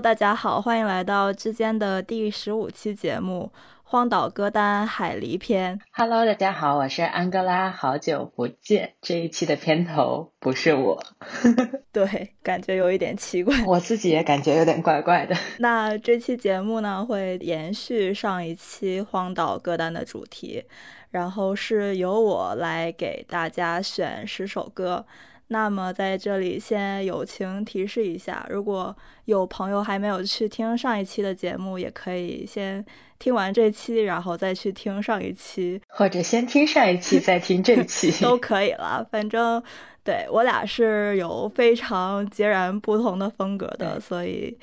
[0.00, 3.52] Hello，大家好，欢迎来到之间的第十五期节目
[3.84, 5.78] 《荒岛歌单海狸篇》。
[5.92, 8.94] Hello，大家好，我是安哥拉，好久不见。
[9.02, 11.02] 这一期的片头不是我，
[11.92, 15.36] 对，感觉有一点奇怪，我自己也感觉有点怪怪的。
[15.60, 20.64] 那这期节目呢，会延续上一期荒岛歌单的主题，
[21.10, 25.04] 然后是由我来给大家选十首歌。
[25.52, 32.84] 那么在这里先友情提示一下，如果有朋友还没有去听上一期的节目，也可以先
[33.18, 39.04] 听完这期，然后再去听上一期，或者先听上一期再听这期 都可以了。
[39.10, 39.60] 反正
[40.04, 44.56] 对我俩是有非常截然不同的风格的，所以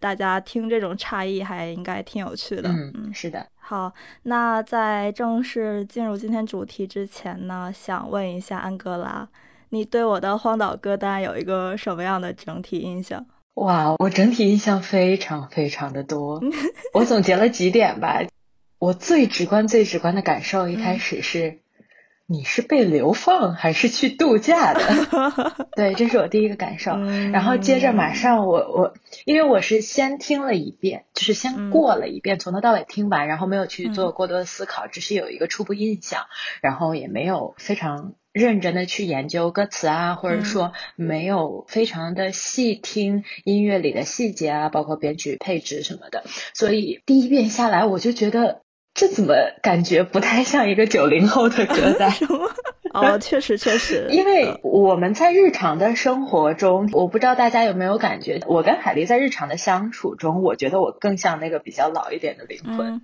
[0.00, 2.68] 大家听这种差异还应该挺有趣的。
[2.68, 3.46] 嗯，是的。
[3.60, 3.92] 好，
[4.24, 9.28] 那在正式进入今天主题之前呢，想问一下安哥拉。
[9.74, 13.24] 你对我的荒岛歌单有一个什么样的整体印象？
[13.54, 16.42] 哇，我整体印象非常非常的多。
[16.92, 18.20] 我总结了几点吧。
[18.78, 21.60] 我最直观、最直观的感受，一开始是，
[22.26, 24.80] 你是被流放还是去度假的？
[25.74, 26.98] 对，这是我第一个感受。
[27.32, 28.92] 然后接着马上，我我
[29.24, 36.24] 因为我是先听了一遍，就是先过了一遍，从头到尾听完，然后没有去做过多的思考，只是有一个初步印象，
[36.60, 38.12] 然后也没有非常。
[38.32, 46.24] 认真的去研究歌词啊，或者说没有非常的细听音乐里的细节啊，包括编曲配置什么的，
[46.54, 48.62] 所以第一遍下来我就觉得
[48.94, 52.12] 这怎么感觉不太像一个九零后的歌 单？
[52.92, 63.00] 哦，确实确实， 因为我们在日常的生活中，我不知道大家有没有感觉，我跟海丽在日常的相处中，我觉得我更像那个比较老一点的灵魂。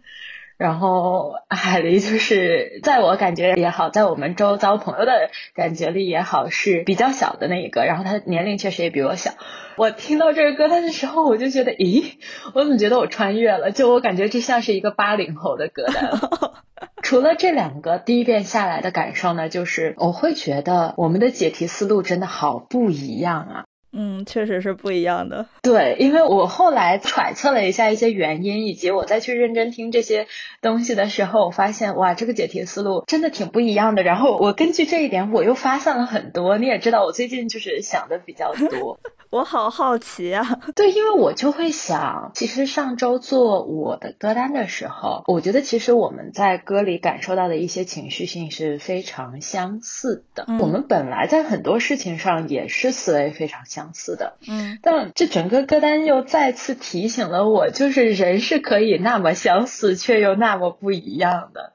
[0.59, 7.85] 然后海狸就是在我感觉也好，在我们周遭朋友的感觉里也好，是比较小的那一个。
[7.85, 9.31] 然后他年龄确实也比我小。
[9.77, 12.15] 我听到这个歌单的时候，我就觉得，咦，
[12.55, 13.71] 我怎么觉得我穿越了？
[13.71, 16.11] 就我感觉这像是一个八零后的歌单。
[17.03, 23.65] 除了这两个，第一遍下来的感受呢，就是我会觉得我们的解题思路真的好不一样啊。
[23.93, 25.47] 嗯，确实是不一样的。
[25.63, 30.27] 对，因为我后来揣测了一下一些原因，以及我再去认真听这些
[30.61, 34.03] 东西的时候，我发现哇，这个解题思路真的挺不一样的。
[34.03, 36.59] 然后我根据这一点，我又发散了很多。
[36.59, 38.99] 你也知道，我最近就是想的比较多。
[39.31, 40.59] 我好好奇啊！
[40.75, 50.47] 对，因为我就会想，其实上周做我的歌单的时候，我觉得其实我们在歌里感受到的一些情绪性是非常相似的。
[50.59, 54.37] 我们本来在很多事情上也是思维非常相似的。
[54.49, 61.73] 嗯，但这整个歌单又再次提醒了我，就是人是可以那么相似，却又那么不一样的。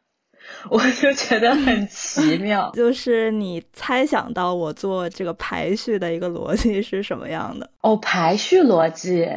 [0.70, 7.70] 我就觉得很奇妙， 就是你猜想到我做这个排序的一个逻辑是什么样的？
[7.82, 9.28] 哦，排序逻辑，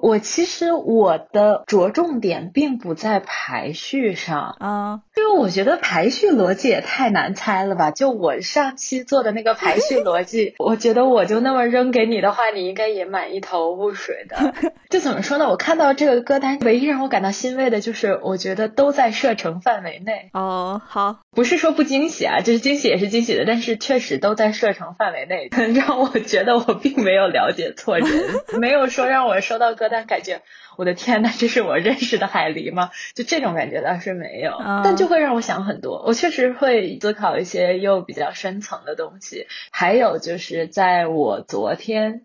[0.00, 7.90] 我其实我的着重点并不在排序上啊，因为我觉得排序逻辑也太难猜了吧。
[7.90, 14.54] 就我上期做的那个排序逻辑， 我觉得我就那么扔给你的话，你应该也满一头雾水的。
[14.88, 15.48] 就怎么说呢？
[15.50, 20.30] 我看到这个歌单，唯一让我感到欣慰的就是，我觉得都在射程范围内。
[20.32, 20.49] 哦，
[20.88, 27.98] 好，不是说不惊喜啊，就是惊喜也是惊喜的，但是确实都在射程范围内， 让我觉得我并没有了解错。
[27.98, 28.08] 人
[28.60, 30.42] 没有说让我收到歌单，感觉
[30.76, 32.90] 我的天呐，这是我认识的海狸吗？
[33.14, 34.52] 就这种感觉倒是没有，
[34.84, 36.02] 但就会让我想很多。
[36.06, 39.46] 我确实会思考一些又比较深层的东西。
[39.70, 42.22] 还有就是在我昨天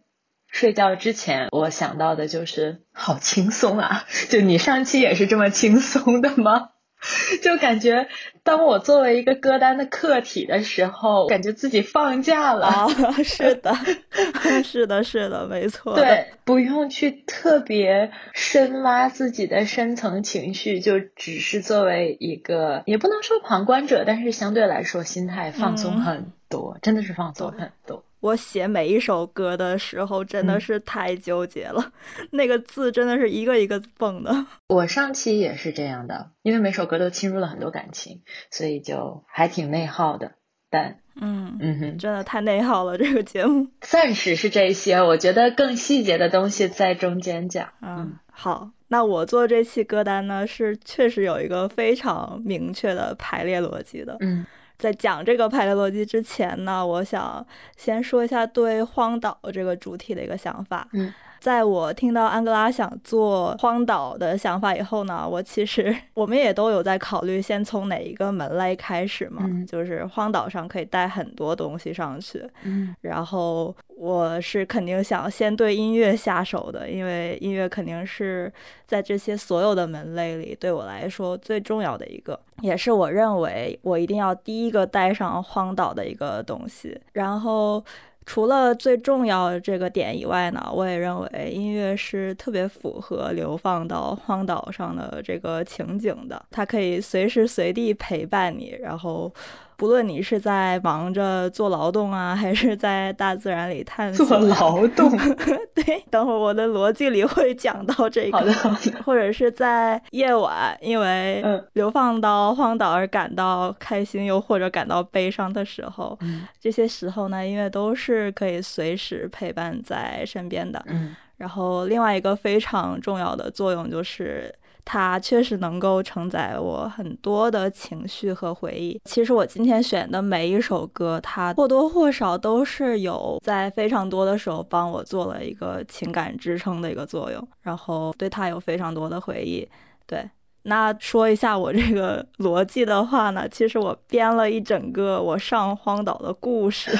[0.48, 4.06] 睡觉之前，我想到的就是好轻松啊！
[4.30, 6.69] 就你上期也是这么轻松的吗？
[7.44, 8.08] 就感觉，
[8.44, 12.88] 当我作为一个歌单的客体的时候，感觉自己放假了。
[13.24, 13.76] 是的，
[14.64, 15.94] 是的，是的，没错。
[16.00, 28.04] 对，不用去特别深挖自己的深层情绪，就只是作为一个，也不能说旁观者，但是相对来说心态放松很多，真的是放松很多。
[28.25, 31.92] 我写每一首歌的时候真的是太纠结了，
[32.31, 34.33] 那个字真的是一个一个蹦的。
[34.68, 40.31] 我上期也是这样的，因为每首歌都侵入了很多感情，所以就还挺内耗的。
[40.72, 43.68] 但嗯嗯哼，真的太内耗了这个节目。
[43.81, 47.69] 暂时是这些，我觉得更细节的东西在中间讲。
[47.83, 54.18] 嗯，好，那我做这期歌单呢，是确实有一个非常明确的排列逻辑的。
[54.22, 54.44] 嗯。
[54.77, 57.45] 在讲这个排列逻辑之前呢，我想
[57.77, 60.88] 先说一下对荒岛这个主题的一个想法。
[60.94, 61.13] 嗯。
[61.46, 69.48] 在我听到安哥拉想做荒岛的想法以后呢，我其实 我们也都有在考虑，先从哪一个门类开始嘛？
[69.68, 72.44] 就是荒岛上可以带很多东西上去。
[72.64, 78.52] 嗯，然后我是肯定想先对音乐下手的，因为音乐肯定是
[78.88, 87.00] 在这些所有的门类里对我来说最重要的一个，也是我认为我一定要第一个带上荒岛的一个东西。
[87.14, 87.86] 然后。
[88.25, 99.31] 除了最重要的这个点以外呢，我也认为音乐是特别符合流放到荒岛上的这个情景的，它可以随时随地陪伴你，然后。
[99.77, 105.12] 不论你是在忙着做劳动啊，还是在大自然里探索做劳动，
[105.75, 108.38] 对，等会儿我的逻辑里会讲到这个。
[108.38, 109.04] 好的，好的。
[109.04, 116.17] 或者是在夜晚，因为流放到荒岛而感到开心，又或者感到悲伤的时候，
[116.60, 120.82] 这些时候呢，音乐都是可以随时陪伴在身边的。
[120.88, 121.15] 嗯。
[121.38, 124.53] 然后另外一个非常重要的作用就是。
[124.86, 129.01] 它确实能够承载我很多的情绪和回忆。
[129.04, 139.68] 其实我今天选的每一首歌，它或多或少都是有在非常多的时候帮我做了一个情感支撑的一个作用，然后对它有非常多的回忆。
[140.06, 140.30] 对，
[140.63, 146.92] 那说一下我这个 逻辑的话呢，其实我编了一整个我上荒岛的故事，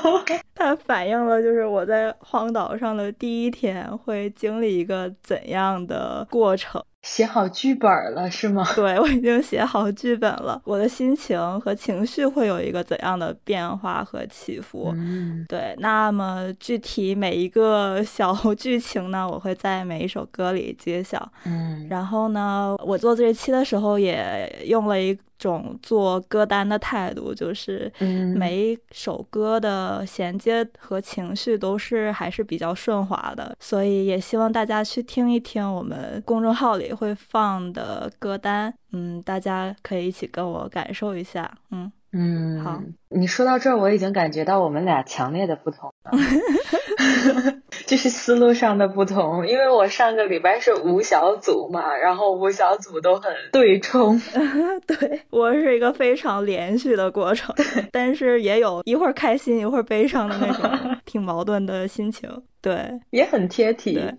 [0.54, 6.82] 它反映了就是我在荒岛上的第一天会经历一个怎样的过程。
[7.02, 8.62] 写好剧本了是吗？
[8.76, 10.60] 对，我已经写好剧本了。
[10.64, 14.92] 我的心情和情绪会有一个怎样的变化和起伏？
[14.94, 15.74] 嗯，对。
[15.78, 21.30] 那么具体每一个小剧情呢，我会在每一首歌里揭晓。
[21.46, 27.90] 嗯，然后呢，我做这期的时候也用了一种做歌单的态度，就是
[28.36, 41.90] 每一首歌的衔接和情绪都是还是比较顺滑的，所以也希望大家去听一听我们公众号里会放的歌单，嗯，大家可以一起跟我感受一下，嗯。
[42.12, 42.82] 嗯，好。
[43.08, 46.10] 你说到这儿，我已经感觉到我们俩强烈的不同了，
[47.90, 49.44] 就是思路上的不同。
[49.48, 54.16] 因为我上个礼拜是五小组嘛，然后五小组都很 对冲。
[54.86, 57.52] 对我是一个非常连续的过程，
[57.90, 60.70] 但是也有一会儿开心一会儿悲伤的那种，
[61.04, 62.30] 挺矛盾的心情。
[62.62, 63.94] 对，也很贴题。
[63.94, 64.14] 对。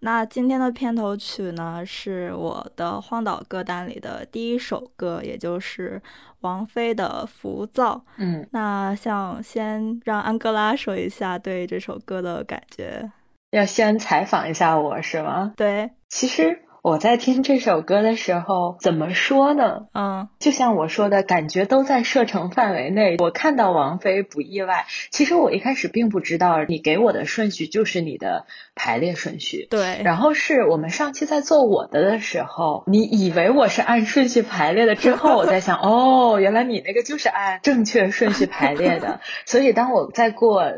[0.00, 6.00] 那今天的片头曲呢，是我的荒岛歌单里的第一首歌，也就是
[6.40, 7.96] 王菲的《浮躁》。
[8.16, 13.10] 嗯，那想先让安哥拉说一下对这首歌的感觉。
[13.50, 15.52] 要先采访一下我是吗？
[15.56, 16.62] 对，其实。
[16.88, 19.88] 我在听这首歌的时候，怎么说呢？
[19.92, 23.16] 嗯，就像我说的，感觉都在射程范围内。
[23.18, 24.86] 我看到王菲不意外。
[25.10, 29.66] 其实我一开始并不知道，你给我的顺序就是你的排列顺序。
[29.68, 30.00] 对。
[30.02, 39.20] 然后是我们上期在做我的的时候，你以为我是按顺序排列的，之后我在想， 哦，原来你那个就是按正确顺序排列的。
[39.44, 40.72] 所以当我在过。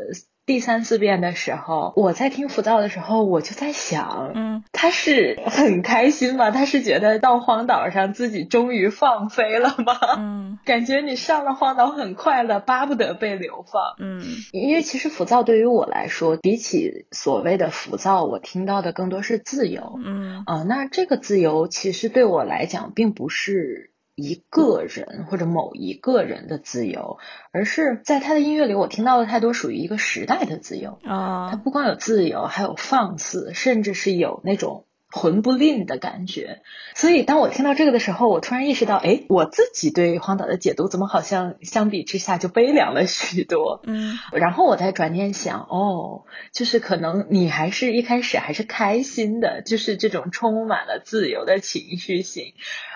[0.45, 6.51] 第三次遍的时候，我在听浮躁的时候，我就在想，嗯，他是很开心吗？
[6.51, 9.93] 他是觉得到荒岛上自己终于放飞了吗？
[10.17, 13.81] 嗯， 感觉你上了荒岛很快乐，巴不得被流放。
[13.99, 19.99] 嗯，因为其实浮躁对于我来说，比起所谓的浮躁，我听到的更多是自由。
[20.03, 23.90] 嗯，啊，那这个自由其实对我来讲，并不是。
[24.21, 27.17] 一个人或者某一个人的自由，
[27.51, 31.49] 而是在他的音乐里，我听到了太多属于一个时代的自由啊。
[31.51, 34.85] 他不光有自由，还有放肆，甚至是有那种。
[35.11, 36.61] 魂不吝的感觉，
[36.95, 43.81] 所以当我听到这个的时候，我突然意识到，哎，我自己对荒岛的解读怎么好像相比之下就悲凉了许多。
[43.85, 52.53] 嗯， 然后我才转念想，哦，就是可能你还是一开始还是开心的，就是这种充满了自由的情绪性。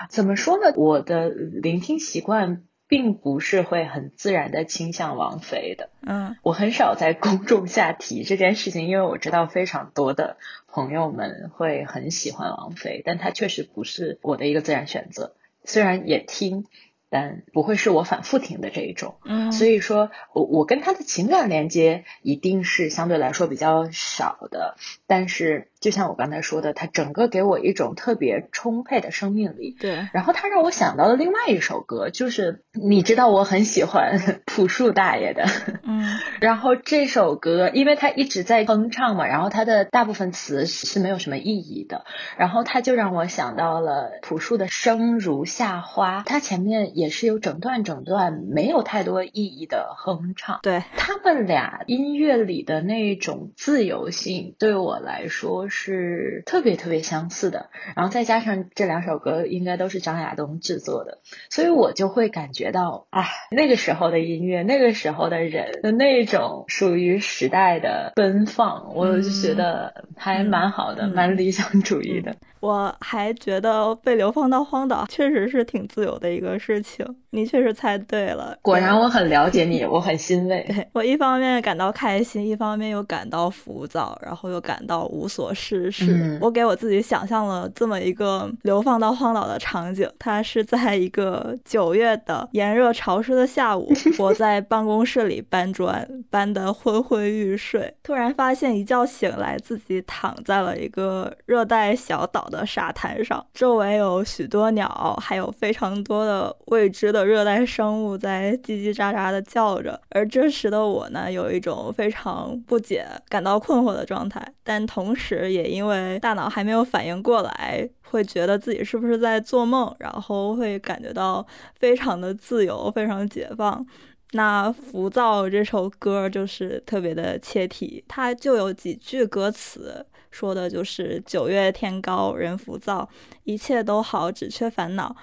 [0.08, 0.72] 怎么说呢？
[0.76, 2.62] 我的聆听习惯。
[2.88, 16.66] 并不是会很自然的倾向王菲的，嗯，我很少在公众下提这件事情，因为我知道非常多的朋友们会很喜欢王菲，但她确实不是我的一个自然选择，虽然也听。
[17.08, 24.76] 但不会是我反复听的这一种，嗯，所以说我我跟她的情感连接一定是相对来说比较少的。
[25.06, 29.76] 但是就像我刚才说的，它整个给我一种特别充沛的生命力。
[29.78, 35.44] 对，然后它让我想到了另外一首歌，就是你知道我很喜欢朴树大爷的，
[35.82, 42.04] 嗯， 然后这首歌因为他一直在哼唱嘛，然后他的大部分词是没有什么意义的，
[42.38, 46.86] 然后他就让我想到了朴树的生如夏花，他前面。
[46.94, 50.84] 也是有整段整段没有太多意义的哼唱，对。
[50.96, 57.70] 他们俩音乐里的那种自由性，对我来说是特别特别相似的。
[57.94, 61.18] 然后再加上这两首歌应该都是张亚东制作的，
[61.50, 72.36] 所以我就会感觉到啊，那个时候的音乐，那个时候的人的那种属于时代的奔放，我就觉得还蛮好的，蛮理想主义的。
[72.66, 78.58] 我还觉得被流放到荒岛确实是挺自由的一个事情，你确实猜对了。
[78.60, 80.64] 果然我很了解你，我很欣慰。
[80.66, 86.36] 对我一方面感到开心，一方面又感到浮躁，然后又感到无所事事。
[86.40, 102.55] 我给我自己想象了这么一个流放到荒岛的场景，它是在一个九月的炎热潮湿的下午， 我在办公室里搬砖，搬得昏昏欲睡，突然发现一觉醒来，自己躺在了一个热带小岛的。
[102.56, 110.00] 的沙滩上，周围有许多鸟，还有非常多的未知的热带生物在叽叽喳喳的叫着。
[110.08, 123.86] 而这时的我呢，有一种非常不解、感到困惑的状态，但同时也因为大脑还没有反应过来，会觉得自己是不是在做梦，然后会感觉到非常的自由、非常解放。
[124.32, 130.04] 那浮躁这首歌就是特别的切题，它就有几句歌词。
[130.36, 133.08] 说的就是九月天高人浮躁，
[133.44, 135.16] 一切都好，只缺烦恼。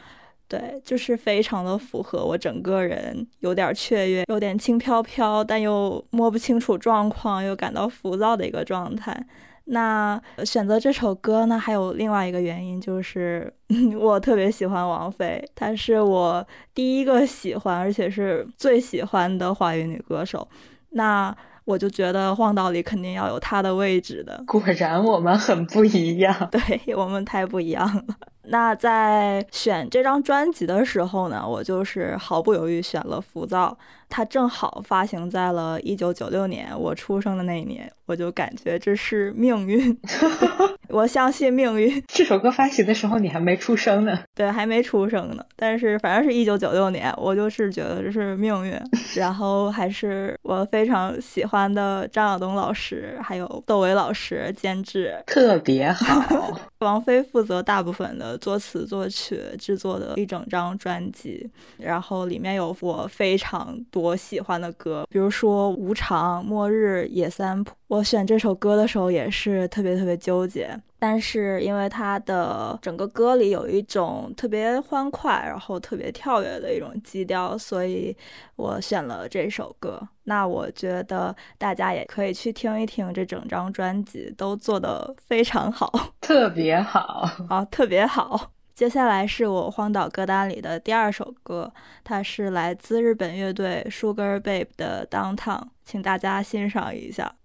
[0.47, 9.23] 对，就是非常的符合我整个人，有点雀跃，有点轻飘飘，但又摸不清楚状况，又感到浮躁的一个状态。
[9.65, 13.53] 那选择这首歌呢，还有另外一个原因，就是
[13.99, 16.43] 我特别喜欢王菲，她是我
[16.73, 20.47] 第一个喜欢，而且是最喜欢的华语女歌手。
[20.89, 21.35] 那。
[21.65, 24.43] 我就觉得荒岛里肯定要有他的位置的。
[24.47, 28.03] 果然我们很不一样， 对我们太不一样了。
[28.45, 33.77] 那在选这张专辑的时候呢，我就是毫不犹豫选了《浮躁》。
[34.09, 39.97] 它正好发行在了一九九六年，我出生的那一年，我就感觉这是命运。
[40.89, 42.03] 我相信命运。
[42.07, 45.43] 这首歌发行的时候你还没出生呢，对，还没出生呢。
[45.55, 48.79] 但是反正是一九九六年，我就是觉得这是命运。
[49.17, 56.55] 然后还是我非常喜欢的张晓东老师，还有窦唯老师监制，特别好。
[56.81, 64.13] 王菲负责大部分的作词作曲制作的一整张专辑，然后里面有我非常多。
[64.23, 70.75] 喜欢的歌，比如说《无常》《末日》《野三浦》，我选这首歌的时候也是特别特别纠结。
[70.97, 78.15] 但是因为它的整个歌里有一种特别欢快，然后特别跳跃的一种基调，所以
[78.55, 80.01] 我选了这首歌。
[80.23, 88.51] 那我觉得大家也可以去听一听这整张专辑，都做得非常好， 特别好啊，特别好。
[88.73, 91.71] 接下来是我荒岛歌单里的第二首歌，
[92.03, 97.35] 它是来自日本乐队 Sugar Babe 的 Downtown，请大家欣赏一下。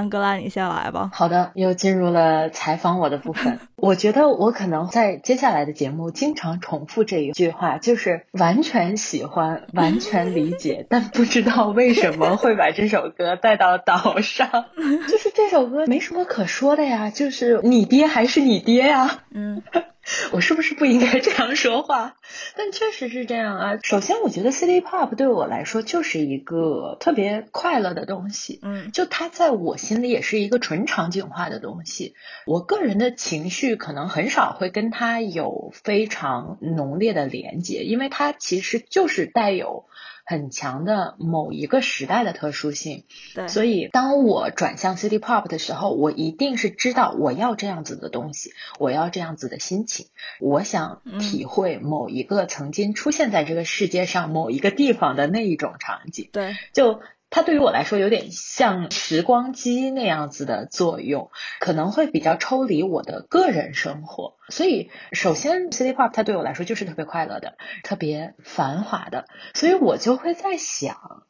[0.00, 1.10] 安哥拉，你先来吧。
[1.12, 3.60] 好的，又进入了采访我的部分。
[3.76, 14.48] 我觉得我可能在接下来的节目经常重复这一句话，就是完全喜欢，完全理解，但不知道为什么会把这首歌带到岛上。
[15.06, 19.20] 就是这首歌没什么可说的呀，就是你爹还是你爹呀。
[19.34, 19.62] 嗯。
[20.32, 22.16] 我是不是不应该这样说话？
[22.56, 23.78] 但确实是这样啊。
[23.82, 28.58] 首先，我觉得 City Pop 对我来说就是一个特别快乐的东西。
[28.62, 32.14] 嗯，就它在我心里也是一个纯场景化的东西。
[32.46, 39.86] 我个人的情绪可能很少会跟它有非常浓烈的连接，因为它其实就是带有。
[40.30, 43.02] 很强的某一个时代的特殊性，
[43.34, 50.06] 对，所以当我转向 City Pop 的时候，我一定是知道我要这样子的东西，我要这样子的心情，
[50.38, 57.00] 我想体会某一个曾经出现在这个世界上某一个地方的那一种场景，对，就。
[57.30, 64.34] 它对于我来说有点像时光机那样子的作用，可能会比较抽离我的个人生活。
[64.48, 69.26] 所以，首先，City Pop 它对我来说就是特别快乐的，特别繁华的。
[69.54, 71.22] 所以我就会在想，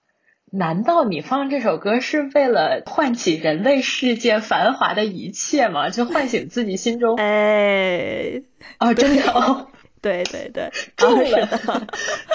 [0.51, 5.91] 难道你放这首歌是为了唤起人类世界繁华的一切吗？
[5.91, 7.17] 就唤醒自己心中？
[7.17, 8.41] 哎，
[8.79, 9.69] 哦，真的哦，
[10.01, 11.87] 对 对对，中 了，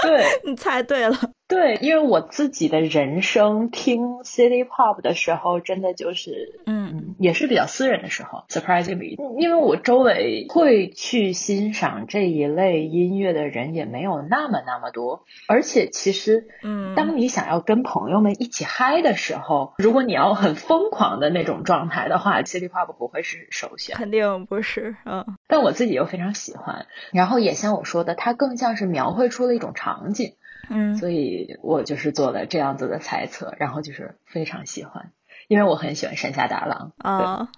[0.03, 1.17] 对你猜对了。
[1.47, 30.33] 对，因为我自己的人生听 City Pop 的时候，真的就是，嗯，也是比较私人的时候，surprisingly，因为我周围会去欣赏这一类音乐的人也没有那么那么多，而且其实，嗯，当你想要跟朋友们一起嗨的时候，如果你要很疯狂的那种状态的话，City Pop 不会是首选，肯定不是，嗯，但我自己又非常喜欢，然后也像我说的，它更像是描绘出了一种场景。
[30.69, 35.11] 嗯，所以我就是做了这样子的猜测，然后就是非常喜欢，
[35.47, 37.49] 因为我很喜欢山下达郎啊。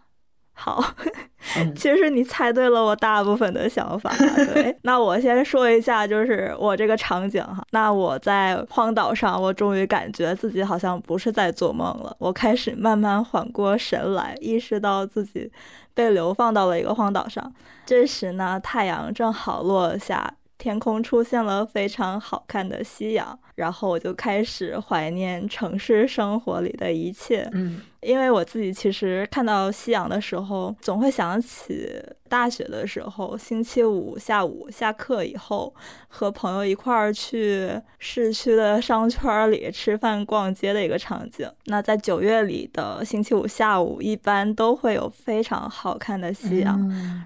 [0.60, 0.84] 好，
[1.78, 4.12] 其实你猜对了我大部分的想法。
[4.56, 7.64] 对， 那我先说一下，就是我这个场景哈。
[7.70, 12.16] 那我在荒岛上，我终于感觉自己好像不是在做梦了。
[12.18, 15.52] 我开始慢慢缓过神来，意识到自己
[15.94, 17.54] 被流放到了一个荒岛上。
[17.86, 20.34] 这时呢，太阳正好落下。
[20.58, 27.50] 天空出现了非常好看的夕阳，然后我就开始怀念城市生活里的一切。
[27.52, 27.82] 嗯。
[28.02, 31.92] 因为我自己其实看到夕阳的时候，总会想起
[32.30, 35.74] 大学的时候，星期五下午下课以后，
[36.08, 41.50] 和朋友一块儿去市区的商圈里吃饭、逛街的一个场景。
[41.66, 46.80] 那在九月里的星期五下午，一般都会有非常好看的夕阳，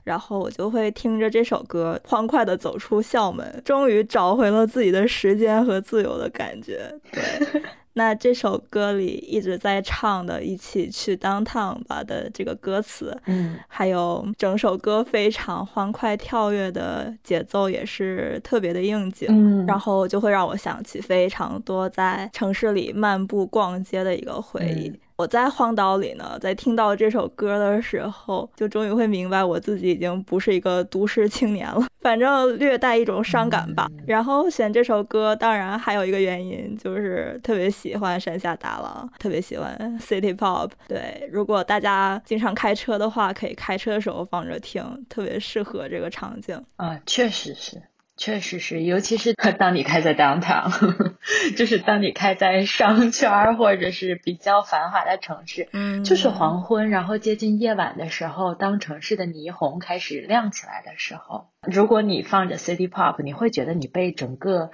[0.06, 6.94] 然后我就会听着这首歌，欢快地走出校门，终于找回了自己的时间和自由的感觉。
[7.12, 7.22] 对。
[7.94, 24.98] 那这首歌里一直在唱的“一起去 downtown 吧”的这个歌词，嗯，还有整首歌非常欢快跳跃的节奏，也是特别的应景，嗯，然后就会让我想起非常多在城市里漫步逛街的一个回忆。
[25.22, 33.88] 我在荒岛里呢，在听到这首歌的时候，就终于会明白我自己已经不是一个都市青年了，反正略带一种伤感吧。
[34.08, 40.72] 然后选这首歌，当然还有一个原因，就是特别喜欢山下达郎，特别喜欢 City Pop。
[40.88, 46.60] 对，如果大家经常开车的话，可以开车的时候放着听，特别适合这个场景。
[46.78, 47.80] 啊，确实是。
[48.22, 50.70] 确实是，尤其是 当你开在 downtown，
[51.58, 64.70] 就是当你开在商圈或者是比较繁华的城市，嗯，就是黄昏，然后接近夜晚的时候，当城市的霓虹开始亮起来的时候，如果你放着 city pop，你会觉得你被整个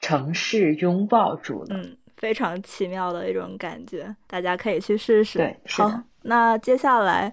[0.00, 5.38] 城市拥抱住了，嗯，非常奇妙的一种感觉，大家可以去试试。
[5.38, 5.90] 对，好，
[6.22, 7.32] 那接下来。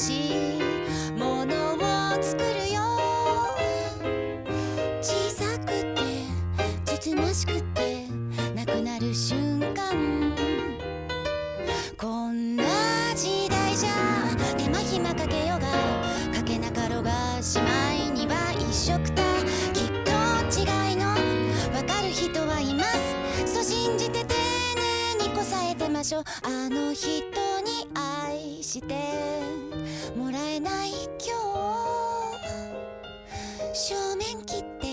[0.00, 1.78] しいものを
[2.22, 2.80] 作るよ。
[5.02, 6.24] 小さくて
[6.86, 8.06] つつましくて
[8.54, 10.34] なくなる瞬間。
[11.98, 12.64] こんな
[13.14, 13.90] 時代じゃ
[14.56, 15.68] 手間暇かけようが
[16.34, 19.22] かけなかろうがしまいには一緒くた。
[19.74, 20.10] きっと
[20.58, 23.52] 違いのわかる人はいます。
[23.52, 24.34] そう信じて丁
[25.18, 26.24] 寧にこさえてましょう。
[26.44, 27.10] あの人
[27.60, 29.59] に愛して。
[30.30, 31.34] もらえない今
[33.72, 34.86] 日正面切って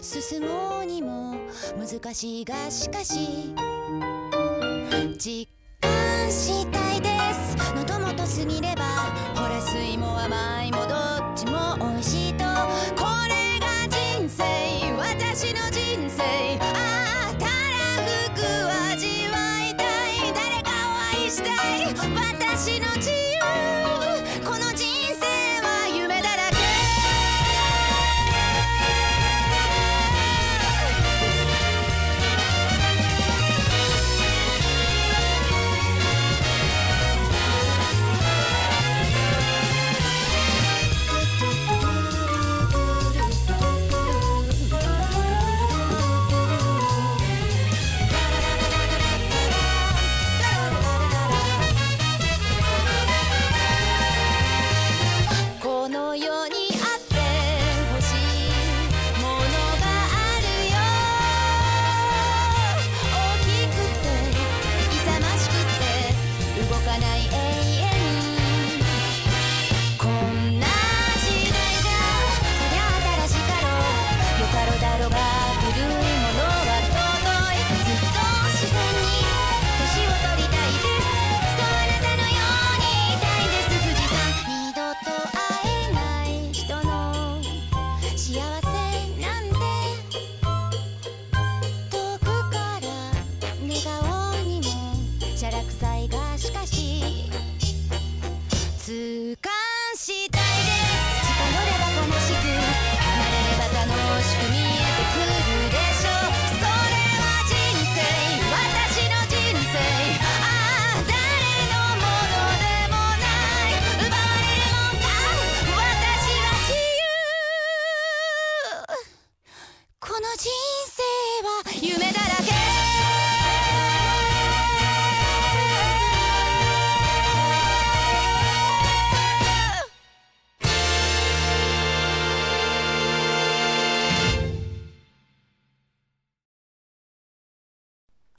[0.00, 1.34] 進もうにも
[1.76, 3.54] 難しいがしかし
[5.18, 5.46] 実
[5.78, 7.54] 感したいです。
[7.74, 8.82] 喉元過ぎれば
[9.34, 12.44] ほら水も甘いもどっちも美味しいと。
[12.96, 14.42] これが人生
[14.96, 16.81] 私の人生。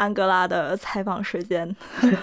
[0.04, 1.78] 安哥拉的采访时间，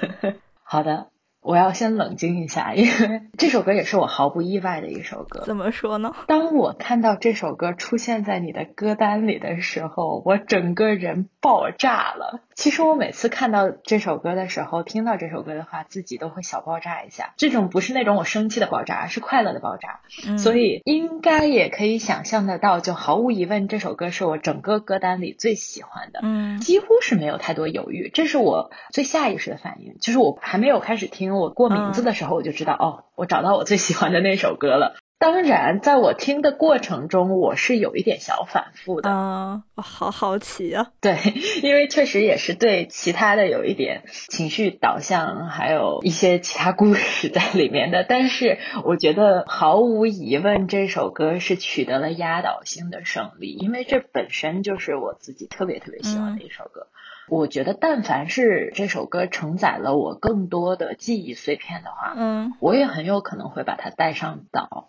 [0.62, 1.06] 好的，
[1.40, 5.40] 我要先冷静一下，因为 这首歌也是我毫不意外的一首歌。
[5.46, 6.14] 怎么说呢？
[6.26, 12.42] 当我看到这首歌出现在你的歌单里的时候，我整个人爆炸了。
[12.60, 17.32] 其实我每次看到这首歌的时候，听到这首歌的话，自己都会小爆炸一下。
[17.38, 20.00] 这种不是那种我生气的爆炸，是快乐的爆炸。
[20.28, 26.20] 嗯、所以应该也可以想象得到，就毫无疑问，这首歌是我整个歌单里最喜欢的。
[26.22, 29.96] 嗯几乎是没有太多犹豫，这是我最下意识的反应。
[29.98, 34.96] 就是我还没有开始听，我过名字的时候，我就知道、哦，我找到我最喜欢的那首歌了。
[35.20, 39.10] 当然，在我听的过程中，我是有一点小反复的。
[39.10, 40.92] 嗯，我好好奇啊。
[40.98, 41.18] 对，
[41.62, 48.02] 因为确实也是对其他的有一点情绪导向，还有一些其他故事在里面的。
[48.08, 56.86] 但是我觉得毫无疑问，这首歌是取得了压倒性的胜利，因为这本身就是我自己特别特别喜欢的一首歌。
[57.28, 64.88] 我觉得，但凡是这首歌承载了我更多的记忆碎片的话，嗯我也很有可能会把它带上岛。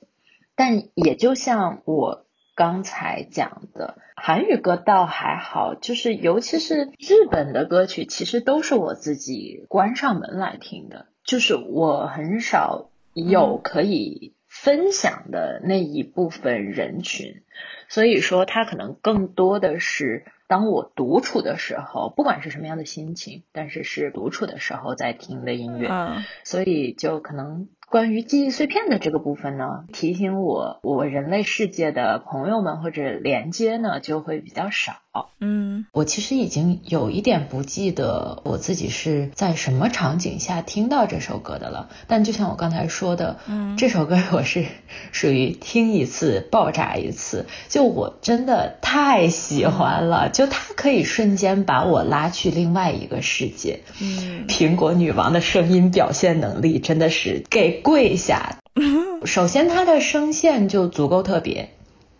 [0.61, 17.41] 但也就像我刚才讲的，韩语歌倒还好，就是尤其是日本的歌曲，其实都是我自己关上门来听的，就是我很少有可以分享的那一部分人群，
[17.89, 26.23] 所以说它可能更多的是当我独处的时候，不管是什么样的心情，但是是独处的时候在听的音乐，嗯。
[26.43, 34.93] 所以就可能关于记忆碎片的这个部分呢，提醒我我人类世界的朋友们或者连接呢就会比较少。
[35.41, 44.65] 嗯我其实已经有一点不记得我自己是在什么场景下听到这首歌的了，但就像我刚才说的，嗯这首歌我是
[45.11, 53.81] 属于听一次爆炸一次，就我真的太喜欢了，就它可以瞬间把我拉去另外一个世界。
[54.01, 58.57] 嗯苹果女王的声音表现能力真的是给跪下。
[59.25, 61.71] 首先，她的声线就足够特别，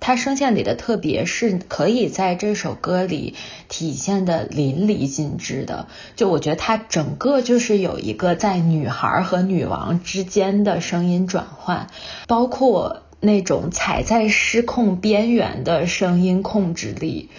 [0.02, 3.36] 她声线里的特别是可以在这首歌里
[3.69, 5.88] 体现的淋漓尽致的。
[6.15, 11.88] 就我觉得她整个就是有一个在女孩和女王之间的声音转换，
[12.28, 17.30] 包括那种踩在失控边缘的声音控制力。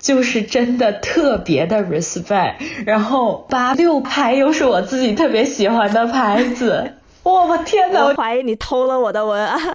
[0.00, 2.54] 就是真的特别的 respect，
[2.86, 8.06] 然后八六拍又是我自己特别喜欢的牌子，我天哪！
[8.06, 9.58] 我怀疑你偷了我的文案。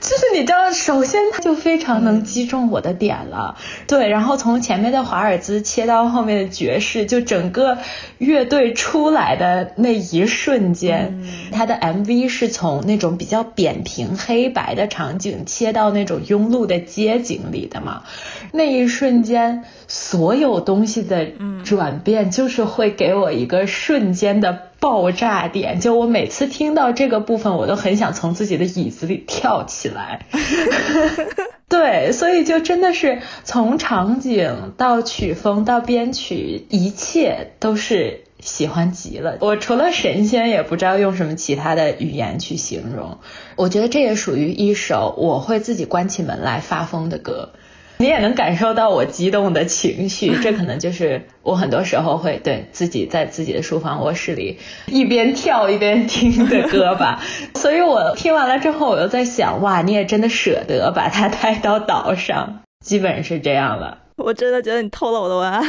[0.00, 3.56] 就是你知道，首先它就非常能击中我的点了，
[3.88, 7.78] 对，然后从前面的华尔兹切到后面的爵士，就整个
[8.18, 18.02] 乐队出来的那一瞬间，它的 MV 是从那种比较扁平黑白的场景切到那种庸碌的街景里的嘛，
[18.52, 19.64] 那一瞬间，
[19.94, 21.28] 所有东西的
[21.64, 24.58] 转变就是会给我一个瞬间的。
[24.80, 30.26] 爆炸点，就我每次听到这个部分，我都很想从自己的椅子里跳起来。
[31.70, 39.38] 对，所以就真的是从场景到曲风到编曲，一切都是喜欢极了。
[39.40, 43.16] 我除了神仙，也不知道用什么其他的语言去形容。
[43.56, 47.52] 我觉得这也属于一首我会自己关起门来发疯的歌。
[47.98, 57.22] 你也能感受到我激动的情绪， 这可能就是我很多时候会对自己在自己的书房卧室里一边跳一边听的歌吧。
[57.54, 63.98] 所以我听完了之后，我又在想，哇，你也真的舍得把它带到岛上，基本是这样了。
[64.16, 65.62] 我真的觉得你偷了我的文案。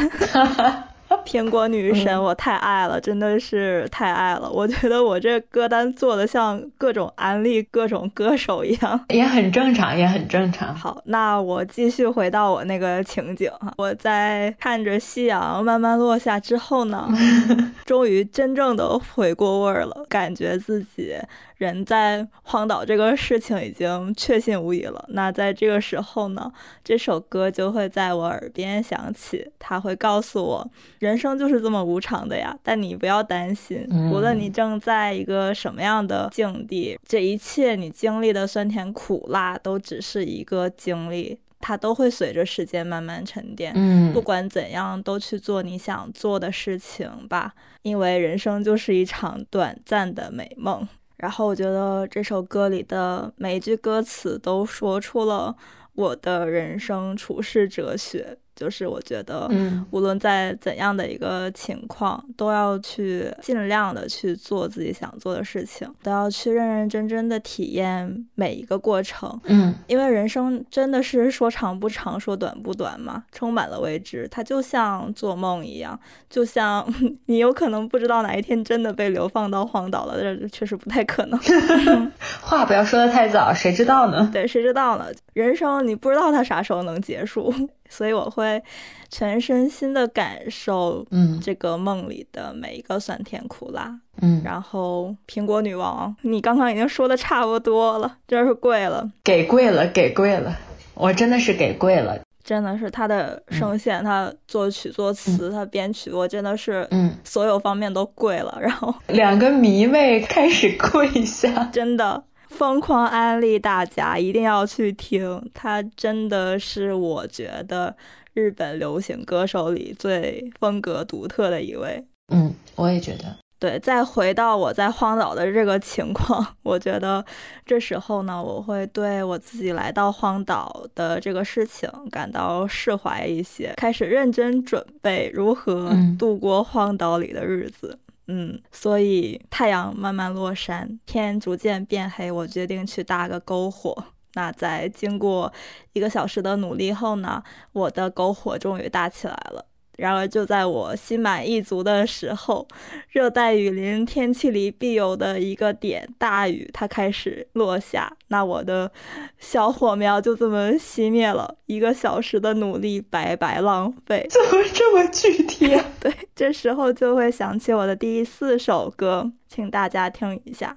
[1.24, 4.50] 苹果女神，我太爱了，真的是太爱了。
[4.50, 10.74] 我觉得我这歌单做的像各种安利各种歌手一样， 也很正常，也很正常。
[10.76, 17.08] 好，那我继续回到我那个情景哈，我在看着夕阳慢慢落下之后呢，
[17.86, 21.16] 终于真正的回过味儿了，感觉自己。
[21.58, 25.06] 人在荒岛这个事情已经确信无疑了。
[25.10, 26.52] 那在这个时候呢，
[26.84, 32.58] 这首歌就会在我耳边响起，它会告诉我，人生就是这么无常的呀。
[32.62, 43.72] 但你不要担心，无论你正在一个什么样的境地，这一切你经历的酸甜苦辣都只是一个经历，它都会随着时间慢慢沉淀。
[43.76, 50.86] 嗯，不管怎样，都去做你想做的事情吧，因为人生就是一场短暂的美梦。
[51.18, 55.56] 然后我觉得这首歌里的每一句歌词都说出了
[55.94, 58.38] 我的人生处世哲学。
[58.56, 59.50] 就是我觉得，
[59.92, 69.40] 无论在怎样的一个情况，都要去尽量的去做自己想做的事情，都要去认认真真的体验每一个过程。
[69.46, 74.28] 嗯，因为人生真的是说长不长，说短不短嘛，充满了未知。
[74.32, 76.86] 它就像做梦一样，就像
[77.28, 81.40] 你有可能不知道哪一天真的被流放到荒岛了，这确实不太可能。
[82.42, 84.30] 话不要说的太早，谁知道呢？
[84.32, 85.08] 对，谁知道呢？
[85.34, 87.54] 人生你不知道它啥时候能结束。
[87.90, 88.62] 所以我会
[89.10, 94.42] 全身心的感受，嗯，这个梦里的每一个酸甜苦辣，嗯。
[94.44, 100.58] 然后苹果女王，你刚刚已经说的差不多了，真是贵了，给跪了，给跪了，
[100.94, 108.58] 我真的是给跪了，真的是他的声线，他作曲作词，他编曲，我真的是，嗯，所有方面都跪了。
[108.62, 112.24] 然后两个迷妹开始跪下，真的。
[112.56, 117.96] 疯狂安利大家一定要去听，他真的是我觉得
[118.34, 122.04] 日本流行歌手里最风格独特的一位。
[122.34, 123.36] 嗯，我也觉得。
[123.58, 127.24] 对，再回到我在荒岛的这个情况，我觉得
[127.66, 135.90] 这时候呢，我会对我自己来到荒岛的这个事情感到释怀一些，开始认真准备如何
[136.20, 137.98] 度过荒岛里的日子。
[137.98, 144.06] 嗯，嗯所以太阳慢慢落山，天逐渐变黑，我决定去搭个篝火。
[144.34, 145.54] 那在经过
[145.94, 149.66] 一个小时的努力后呢，我的篝火终于搭起来了。
[149.98, 152.68] 然而，就在我心满意足的时候，
[153.10, 158.12] 热带雨林天气里必有的一个点——大雨，它开始落下。
[158.28, 158.92] 那我的
[159.40, 164.28] 小火苗就这么熄灭了，一个小时的努力白白浪费。
[164.30, 165.86] 怎么这么具体啊？
[166.02, 170.76] 对，这时候就会想起我的第四首歌，请大家听一下。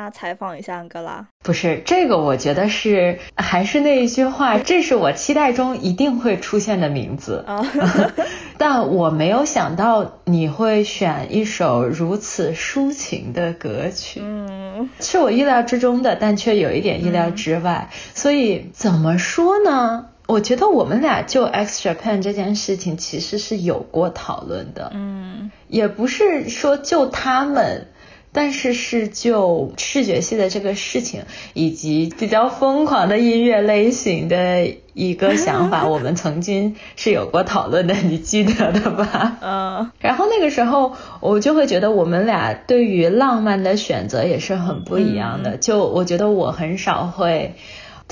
[0.00, 7.62] 那采访一下安哥拉，不是这个，我觉得是还是那一句话，这是我期待中一定会出现的名字啊。
[8.56, 17.90] 但我没有想到你会选一首如此抒情的歌曲，嗯，是我意料之中的，但却有一点意料之外。
[18.14, 20.06] 所以怎么说呢？
[20.28, 27.88] 我觉得我们俩就 X Japan 这件事情其实是有过讨论的，嗯，也不是说就他们。
[28.32, 31.22] 但是是就视觉系的这个事情，
[31.54, 39.38] 以及比较疯狂的音乐类型的一个想法， 我们曾经是有过讨论的，你记得的吧？
[39.42, 39.90] 嗯。
[39.98, 45.56] 然后那个时候，我就会觉得我们俩对于浪漫的选择也是很不一样的。
[45.56, 47.54] 就我觉得我很少会。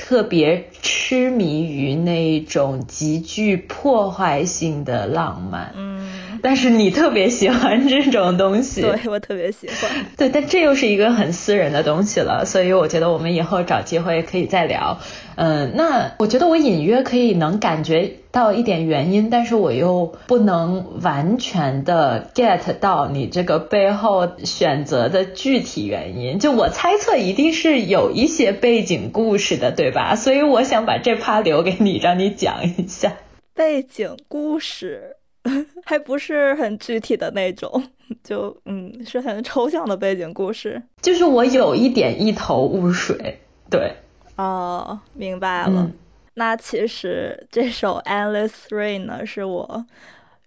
[0.01, 6.09] 特别痴迷于那种极具破坏性的浪漫，嗯，
[6.41, 15.01] 但是你特别喜欢这种东西，对我特别喜欢， 对，但这又是一个很私人的东西了，所以我觉得我们以后找机会可以再聊。
[15.41, 26.41] 嗯，那我觉得我隐约可以能感觉到一点原因，但是我又不能完全的 get 到你这个背后选择的具体原因。
[26.41, 30.17] 就我猜测一定是有一些背景故事的，对吧？
[30.19, 33.13] 所以我想把这趴留给你，让你讲一下
[33.55, 35.15] 背景故事，
[35.87, 37.85] 还不是很具体的那种，
[38.25, 40.83] 就嗯，是很抽象的背景故事。
[41.01, 43.39] 就是我有一点一头雾水，
[43.71, 43.93] 对。
[44.39, 45.91] 哦，明白了。
[46.35, 49.85] 那其实这首《Endless Rain》呢，是我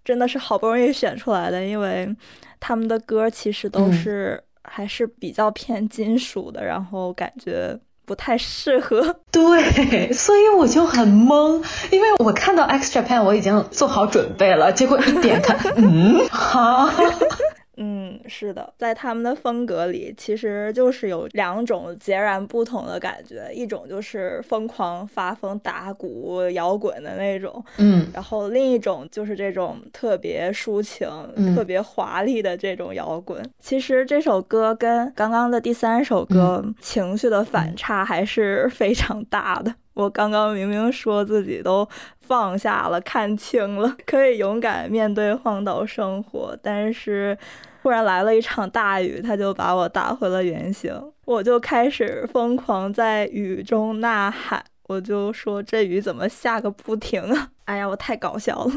[0.04, 2.08] 真的是好不容易选出来的，因为
[2.58, 9.14] 他们的歌其实都是还是比较偏金属的，然后感觉不太适合。
[9.30, 16.88] 对，所以我就很懵，因为我看到《X Japan》，我已经做好准备了，结果一点开， 嗯，好。
[18.24, 31.08] 嗯，是的，在他们的风格里，其实就是有两种截然不同的感觉，一种就是疯狂发疯打鼓摇滚的那种，嗯，然后另一种就是这种特别抒情、
[31.54, 33.42] 特别华丽的这种摇滚。
[33.60, 39.74] 其实这首歌跟刚刚的第三首歌情绪的反差还是 非常大的。
[39.94, 41.86] 我刚刚明明说自己都
[42.20, 47.36] 放下了，看清了，可以勇敢面对荒岛生活，但是
[47.82, 54.64] 突然来了一场大雨，他就把我打回了原形，我就开始疯狂在雨中呐喊。
[54.92, 57.48] 我就说这雨怎么下个不停啊！
[57.64, 58.72] 哎呀，我太搞笑了。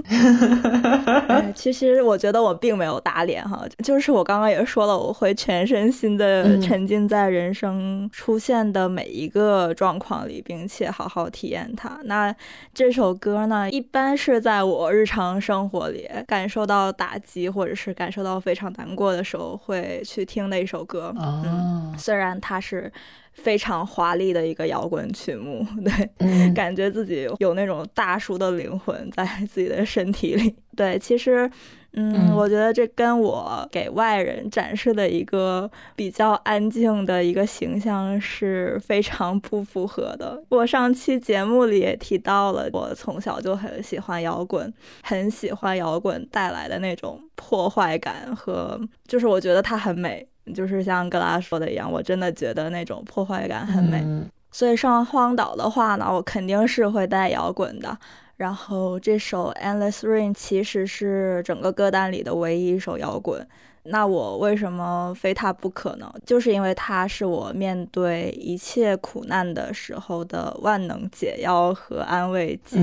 [1.54, 12.00] 其实我觉得我并没有打脸哈，就是我刚刚也说了，我会全身心的沉浸在人生出现的每一个状况里，并且好好体验它。
[12.06, 12.34] 那
[12.74, 21.14] 这首歌呢，一般是在我日常生活里感受到打击或者是感受到非常难过的时候，会去听的一首歌。
[21.18, 22.90] 哦，虽然它是。
[23.36, 25.66] 非常华丽的一个摇滚曲目，
[26.18, 30.56] 对，感觉自己有那种大叔的灵灵魂在 自己的身体里。
[30.76, 31.50] 对，其实。
[31.98, 40.44] 嗯，我觉得这跟我给外人展示的一个比较安静的一个形象是非常不符合的。
[40.50, 44.74] 我上期节目里也提到了，我从小就很喜欢摇滚，
[45.04, 48.78] 很喜欢摇滚带来的那种破坏感和，
[49.08, 54.04] 就是我觉得它很美，就是像格拉说的一样，我真的觉得那种破坏感很美。
[54.52, 57.98] 所以上荒岛的话呢，我肯定是会带摇滚的。
[58.38, 63.46] 然后这首《Endless Rain》其实是整个歌单里的唯一一首摇滚。
[63.88, 66.12] 那我为什么非它不可呢？
[66.26, 72.80] 就是因为它是我面对一切苦难的时候的万能解药和安慰剂。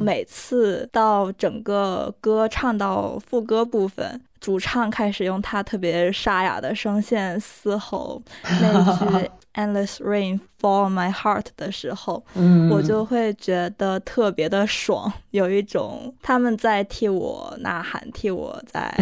[0.00, 8.20] 每次到整个歌唱到副歌部分，主唱开始用他特别沙哑的声线嘶吼
[8.60, 9.30] 那句。
[9.58, 12.22] Endless rain fall on my heart 的时候，
[12.70, 18.94] 我就会觉得特别的爽，有一种他们在替我呐喊、替我在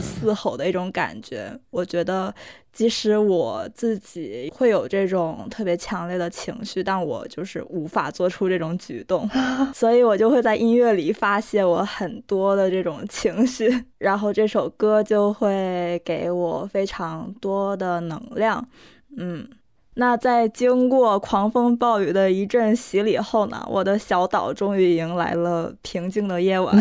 [0.00, 1.52] 嘶吼的一种感觉。
[1.68, 2.34] 我觉得，
[2.72, 9.28] 即使我自己会有这种特别强烈的情绪，但我就是无法做出这种举动，
[9.74, 18.66] 所以我就会在音乐里发泄我很多的这种情绪， 然后这首歌就会给我非常多的能量。
[19.18, 19.46] 嗯。
[20.00, 26.72] 那在经过狂风暴雨的一阵洗礼后呢，我的小岛终于迎来了平静的夜晚。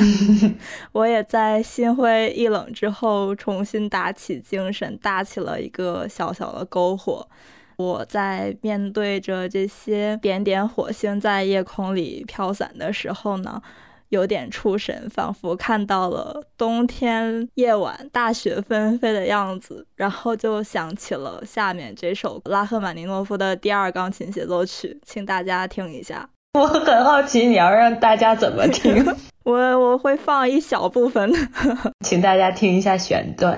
[0.93, 7.28] 我也在心灰意冷之后重新打起精神，搭起了一个小小的篝火。
[7.76, 13.59] 我在面对着这些点点火星在夜空里飘散的时候呢。
[14.09, 26.29] 有点出神，仿佛看到了冬天夜晚大雪纷飞的样子，然后就想起了下面这首拉赫玛尼诺夫的第二钢琴协奏曲，请大家听一下。
[26.53, 29.05] 我很好奇你要让大家怎么听，
[29.45, 31.31] 我我会放一小部分，
[32.03, 33.55] 请大家听一下选段。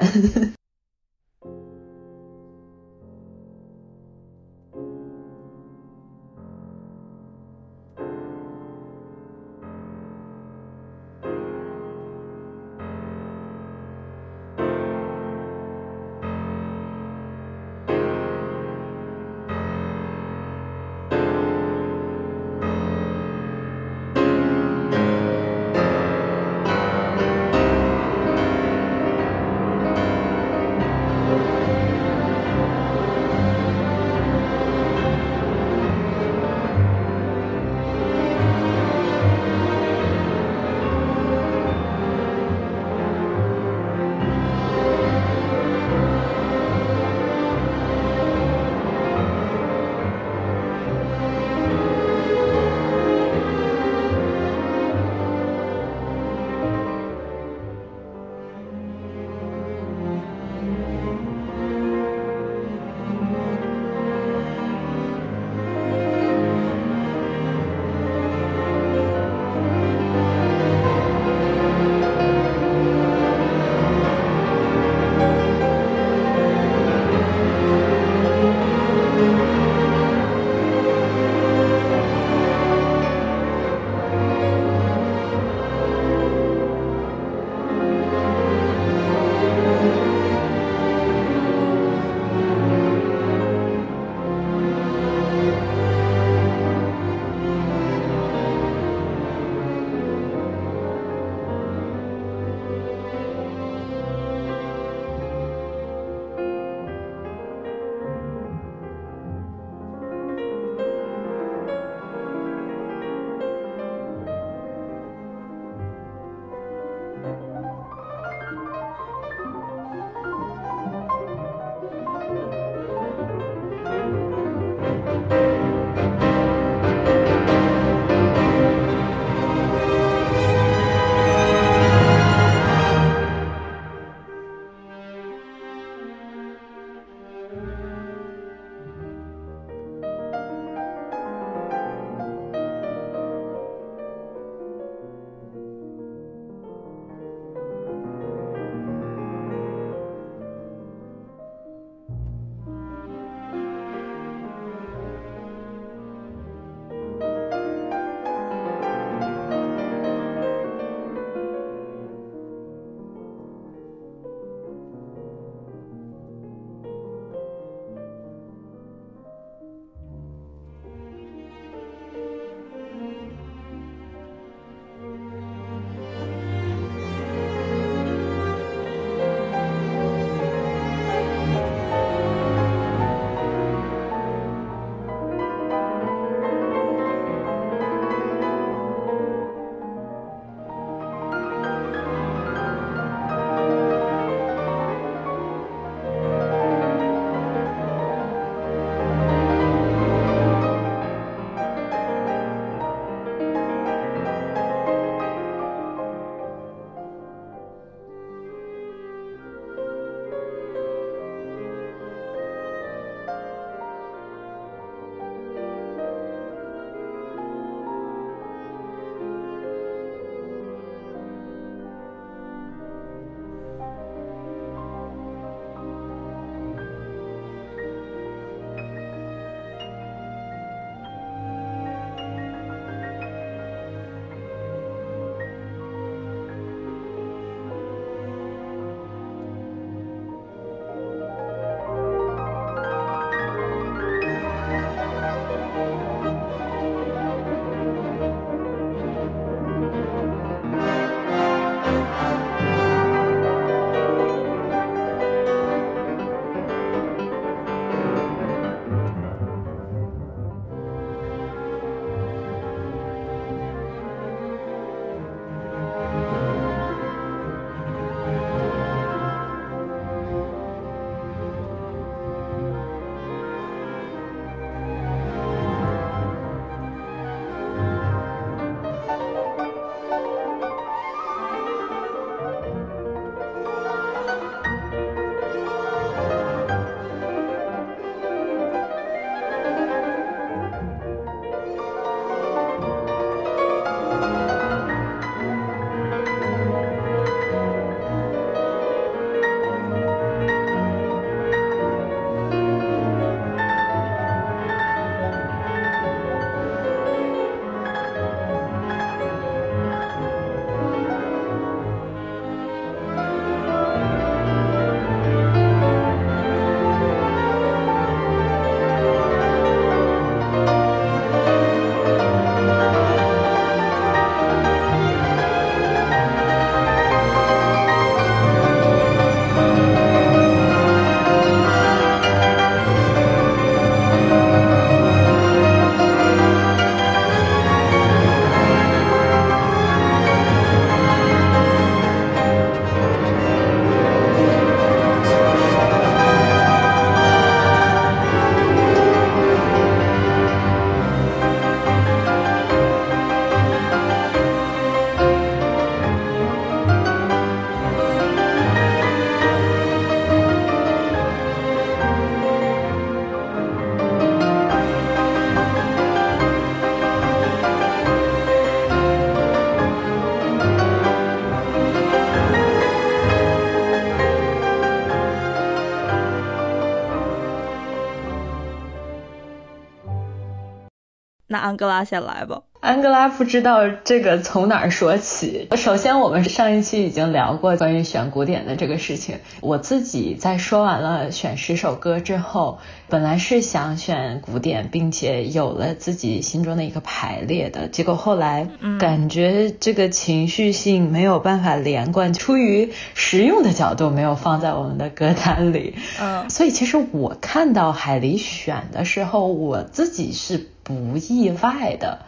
[381.50, 382.64] 那安哥拉先来吧。
[382.90, 385.68] 安哥拉不知道这个从哪儿说起。
[385.78, 389.38] 首先，我们上一期已经聊过关于选古典的这个事情。
[389.62, 397.88] 我自己在说完了选十首歌之后，本来是想选古典，并且有了自己心中的一个排列的。
[397.88, 398.68] 结果后来
[399.00, 405.94] 感觉这个情绪性没有办法连贯，出于实用的角度没有放在我们的歌单里。
[406.20, 412.26] 嗯，所以其实我看到海狸选的时候，我自己是不意外的。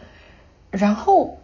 [0.72, 1.38] 然后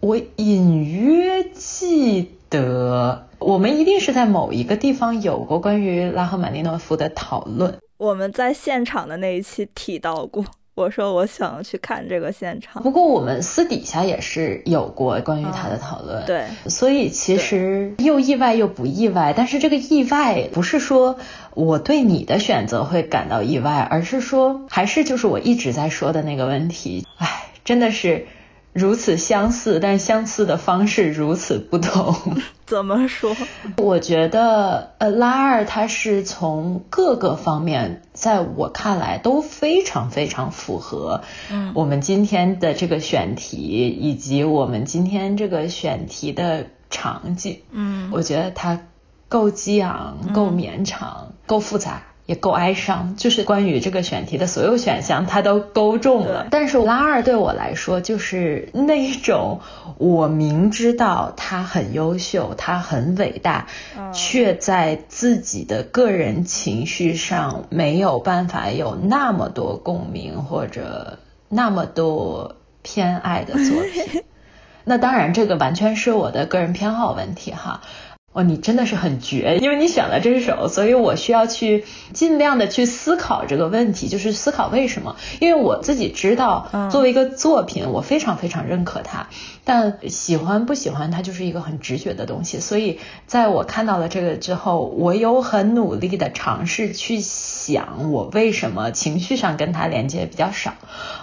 [0.00, 7.78] 我隐约记得，我们一定是在某一个地方有过关于拉赫玛尼诺夫的讨论。
[7.96, 12.82] 我们在现场的那一期提到过，我说我想去看这个现场。
[12.82, 16.26] 不过我们私底下也是有过关于他的讨论。
[16.26, 19.32] 对，所以其实又意外又不意外。
[19.36, 21.16] 但是这个意外不是说
[21.54, 27.06] 我对你的选择会感到意外，而是说还是就是我一直在说的那个问题。
[27.18, 28.26] 唉，真的是。
[28.72, 32.16] 如此相似，但相似的方式如此不同。
[32.64, 33.36] 怎么说？
[33.76, 41.20] 我觉得，呃，拉二他是从各个方面，在我看来都非常非常符合
[41.74, 47.60] 我们今天的这个选题，以及我们今天这个选题的场景。
[47.72, 48.80] 嗯，我觉得它
[49.28, 52.04] 够激昂，够绵长，够复杂。
[52.24, 56.46] 也够哀伤，就是关于这个选题的所有选项，他都勾中了。
[56.50, 59.60] 但是拉二对我来说，就是那一种
[59.98, 63.66] 我明知道他很优秀，他很伟大，
[64.14, 71.18] 却在自己的个人情绪上没有办法有那么多共鸣或者
[71.48, 74.22] 那么多偏爱的作品。
[74.84, 77.82] 那当然，这个完全是我的个人偏好问题哈。
[78.32, 85.16] 哦，你真的是很绝，因为你选了这首，所以我需要去尽量的去思考这个问题，就是思考为什么。
[85.38, 89.28] 因为我自己知道，作为一个作品，我非常非常认可它，
[89.64, 92.58] 但喜欢不喜欢它就是一个很直觉的东西。
[92.58, 97.20] 所以在我看到了这个之后，我有很努力的尝试去
[97.70, 100.74] 想，我为什么情绪上跟他连接比较少。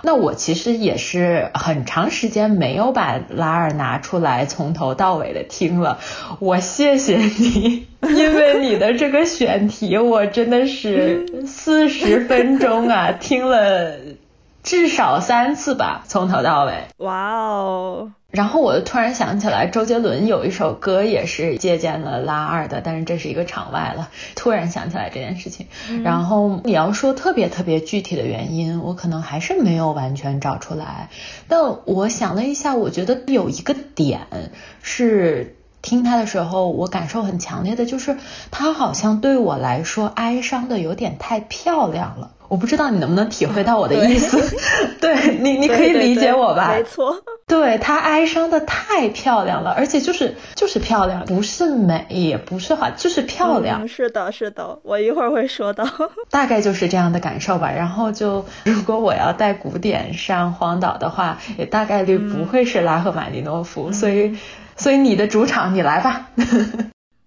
[0.01, 5.99] 那我其实也是很长时间没有把拉尔拿出来从头到尾的听了，
[6.39, 6.57] 我。
[6.79, 13.95] 谢谢你，因为你的这个选题，我真的是四十分钟啊，听了
[14.69, 16.89] 至少三次吧，从头到尾。
[16.97, 18.11] 哇哦！
[18.29, 24.09] 然后我突然想起来，周杰伦有一首歌也是借鉴了拉二的，但是这是一个场外了。
[24.35, 25.65] 突然想起来这件事情。
[26.03, 31.09] 然后你要说特别特别具体的原因，我可能还是没有完全找出来。
[31.47, 34.51] 但我想了一下，我觉得有一个点
[34.83, 35.55] 是。
[35.81, 38.17] 听他的时候，我感受很强烈的就是，
[38.51, 42.31] 他好像对我来说哀伤的有点太漂亮了。
[42.49, 44.57] 我不知道你能不能体会到我的意思，
[44.99, 46.73] 对你，你可以理解我吧？
[46.75, 47.15] 没错，
[47.47, 53.87] 对他哀伤的太漂亮了，而且就是就是漂亮，不是美，也不是好，就是漂亮。
[53.87, 55.87] 是的，是的，我一会儿会说到。
[56.29, 57.71] 大概就是这样的感受吧。
[57.71, 64.35] 然后就，如果我要带古典上荒岛的话，也大概率不会是拉赫玛尼诺夫，所以。
[64.77, 66.27] 所以你的主场，你来吧。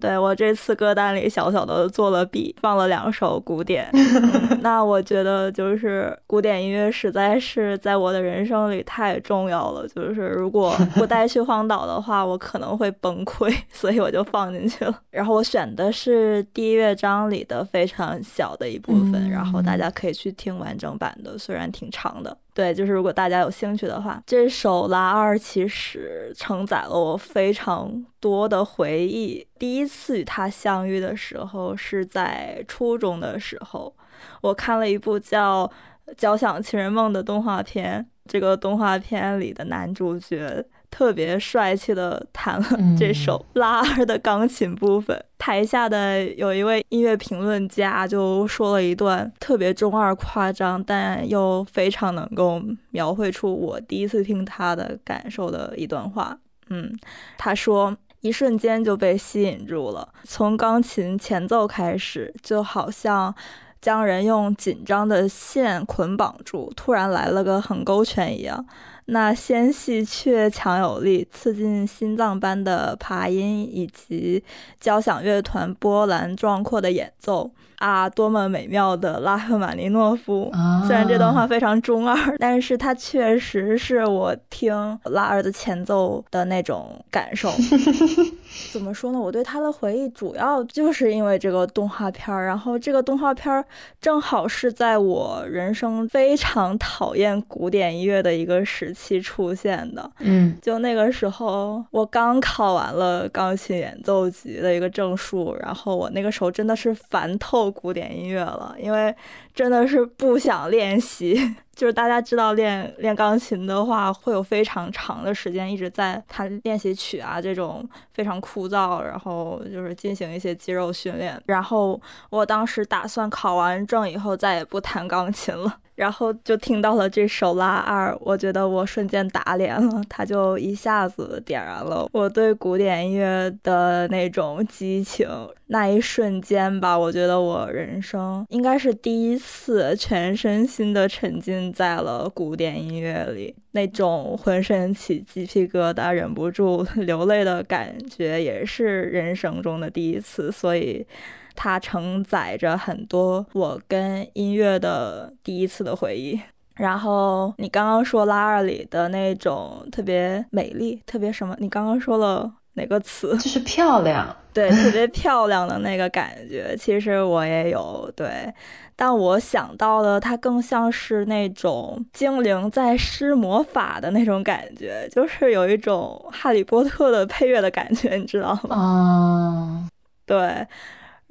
[0.02, 3.88] 对我这次歌单里小小的做了笔，放了两首古典。
[4.60, 9.86] 那我觉得就是古典音乐实在是在我的人生里太重要了。
[9.88, 15.00] 就是如果不带 去荒岛的话，我可能会崩溃， 所以我就放进去了。
[15.10, 22.36] 然后我选的是第一乐章里的非常小的一部分，然后大家可以去听完整版的，虽然挺长的。
[22.54, 29.46] 对，就是如果大家有兴趣的话，这首拉二其实承载了我非常多的回忆。
[29.58, 33.94] 第一次与他相遇的时候是在初中的时候，
[34.42, 35.66] 我看了一部叫
[36.16, 40.64] 《交响情人梦》的动画片，这个动画片里的男主角。
[40.92, 56.38] 特别帅气的弹了这首拉二的钢琴部分，台下的有一位音乐评论家就说了一段特别中二、夸张，但又非常能够描绘出我第一次听他的感受的一段话。
[56.68, 56.92] 嗯，
[57.38, 63.34] 他说：“一瞬间就被吸引住了，从钢琴前奏开始，就好像
[63.80, 68.66] 将人用紧张的线捆绑住，突然来了个横勾拳一样。”
[69.06, 74.42] 那纤细却强有力、刺进心脏般的爬音，以及
[74.80, 80.52] 交响乐团波澜壮阔的演奏啊，多么美妙的拉赫玛尼诺夫！
[80.86, 84.72] 虽然这段话非常中二，但是它确实是我听
[85.04, 87.50] 拉二的前奏的那种感受。
[88.70, 89.20] 怎么说呢？
[89.20, 93.64] 我对他的回忆主要就是因为这个动画片儿，然后这个动画片儿
[94.00, 100.10] 正好是在我人生非常讨厌古典音乐的一个时期出现的。
[100.18, 109.14] 嗯，就那个时候，我刚考完了钢琴演奏级的一个证书，然后我那个时候真的是烦透古典音乐了，因为
[109.54, 111.56] 真的是不想练习。
[111.74, 121.40] 就是大家知道练练钢琴的话，会有非常长的时间一直在弹练习曲啊，这种非常枯燥，然后就是进行一些肌肉训练。
[121.46, 125.78] 然后我当时打算考完证以后再也不弹钢琴了。
[125.94, 135.28] 然后就听到了这首拉二，我觉得我瞬间打脸了，它就一下子点燃了我对古典音乐的那种激情。
[135.66, 151.06] 那一瞬间吧，我觉得我人生应该是第一次全身心的沉浸在了古典音乐里，那种浑身起鸡皮疙瘩、忍不住 流泪的感觉，也是人生中的第一次，所以。
[151.54, 156.40] 它承载着很多我跟音乐的第一次的回忆。
[156.74, 161.54] 然后你刚刚说拉二里的那种特别美丽，特别什么？
[161.58, 163.36] 你刚刚说了哪个词？
[163.38, 164.34] 就是漂亮。
[164.54, 168.10] 对，特别 漂亮的那个感觉，其实我也有。
[168.16, 168.52] 对，
[168.96, 178.74] 但我想到的它更像是那种精灵在施魔法的那种感觉，就是有一种哈利波特的配乐的感觉，你知道吗？
[178.76, 179.88] 哦，
[180.24, 180.66] 对。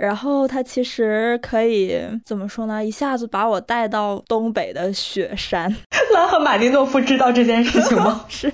[0.01, 1.95] 然后它其实可以
[2.25, 2.83] 怎么说呢？
[2.83, 5.71] 一下子把我带到东北的雪山。
[6.15, 8.25] 拉赫玛尼诺夫知道这件事情吗？
[8.27, 8.51] 是，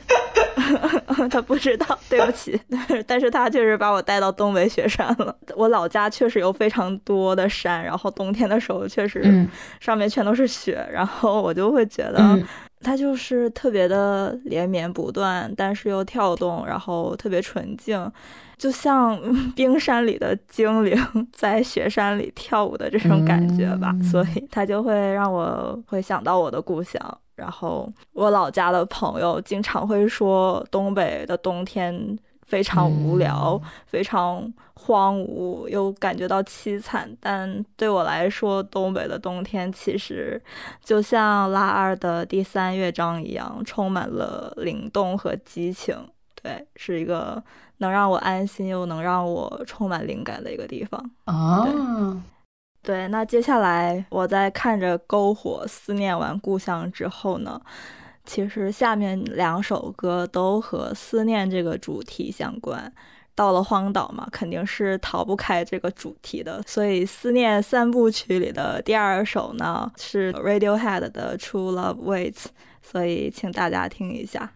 [1.31, 2.59] 他不知道，对不起。
[3.07, 5.33] 但是他确实把我带到东北雪山了。
[5.55, 9.47] 我老家确实有非常多的山，然后冬天的时候确实
[9.79, 12.37] 上面全都是雪，然后我就会觉得。
[12.81, 18.11] 它就是特别的连绵不断，但是又跳动，然后特别纯净，
[18.57, 19.19] 就像
[19.55, 20.95] 冰山里的精灵
[21.33, 23.95] 在雪山里跳舞的这种感觉吧。
[24.03, 27.01] 所以它就会让我会想到我的故乡。
[27.35, 32.17] 然后我老家的朋友经常会说，东北的冬天。
[32.47, 37.09] 非常无聊，非常荒芜，又感觉到凄惨。
[37.19, 40.41] 但对我来说，东北的冬天其实
[40.81, 45.95] 就像拉二的第三乐章一样，充满了灵动和激情。
[46.41, 47.43] 对，是一个
[47.79, 51.11] 能让我安心又能让我充满灵感的一个地方。
[51.25, 51.67] 啊，
[52.81, 53.07] 对。
[53.09, 57.59] 那接下来我在看着篝火思念完故乡之后呢？
[58.27, 62.93] 其实下面两首歌都和思念这个主题相关，
[63.33, 72.45] 到了荒岛嘛，肯定是逃不开这个主题的，所以思念三部曲里的第二首呢，是 Radiohead 的 True Love Waits。
[72.83, 74.51] 所以请大家听一下。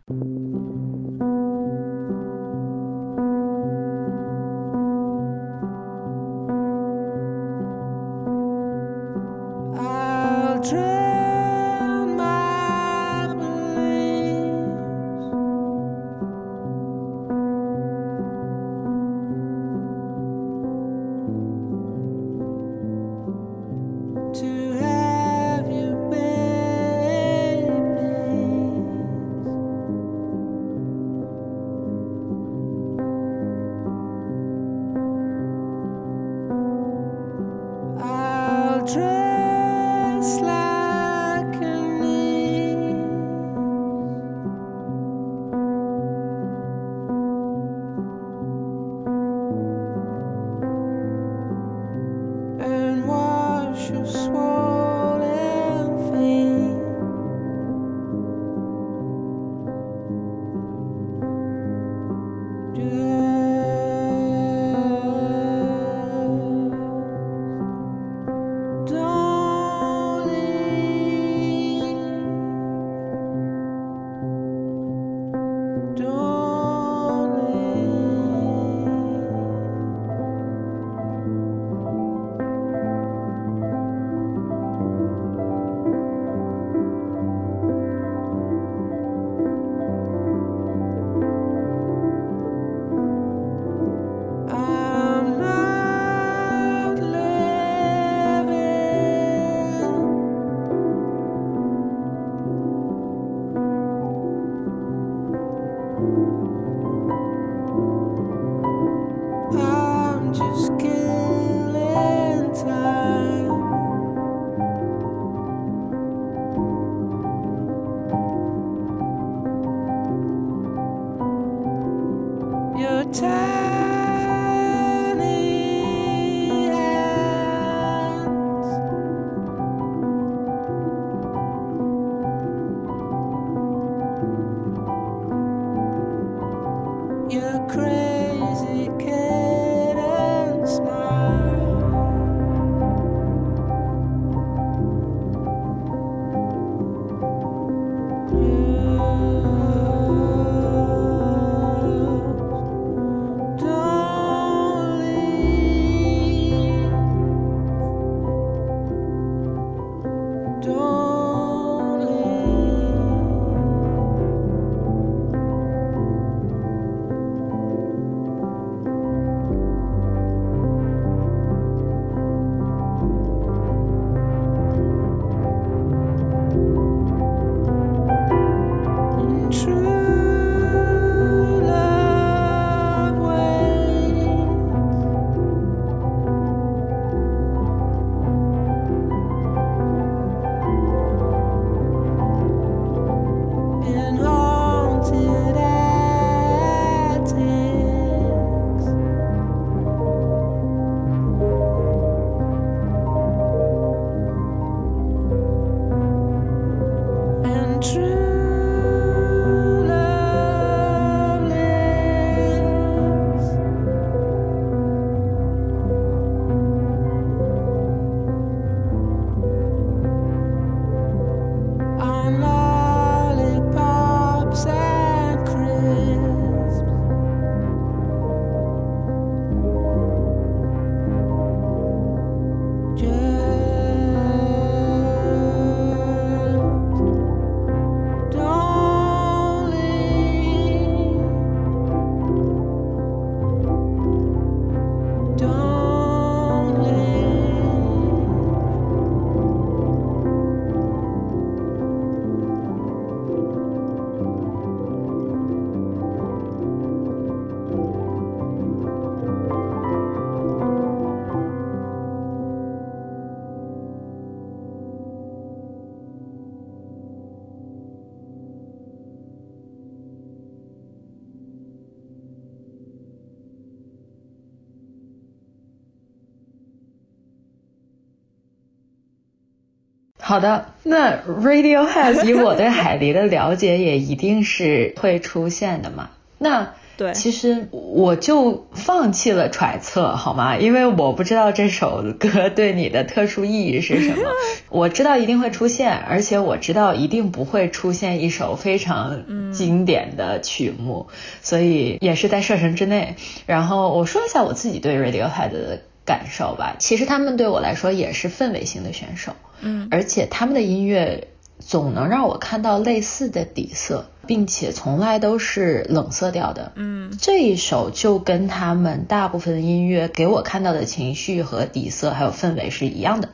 [280.32, 286.12] 好的，那 Radiohead 以我对海狸的了解，也一定是会出现的嘛。
[286.38, 290.56] 那对，其实我就放弃了揣测，好吗？
[290.56, 294.24] 因为我不知道这首歌对你的特殊意义是什么。
[294.70, 301.08] 我知道一定会出现，而且我知道一定不会出现一首非常经典的曲目，
[301.42, 303.16] 所以也是在射程之内。
[303.48, 305.82] 然后我说一下我自己对 Radiohead 的
[306.12, 306.76] 感受吧。
[306.80, 309.32] 其实他们对我来说也是氛围型的选手，
[309.62, 311.28] 嗯，而且他们的音乐。
[311.64, 316.72] 总能让我看到类似的底色，并且从来都是冷色调的。
[316.76, 323.30] 嗯，这一首就跟他们大部分的音乐给我看到的情绪和底色还有氛围是一样的，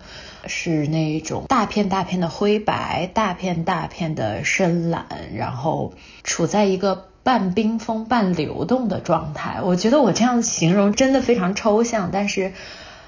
[0.46, 5.94] 是那种大片大片的灰白，大片大片的深蓝，然后
[6.26, 9.60] 处在一个半冰封半流动的状态。
[9.62, 12.54] 我觉得我这样形容真的非常抽象，但是。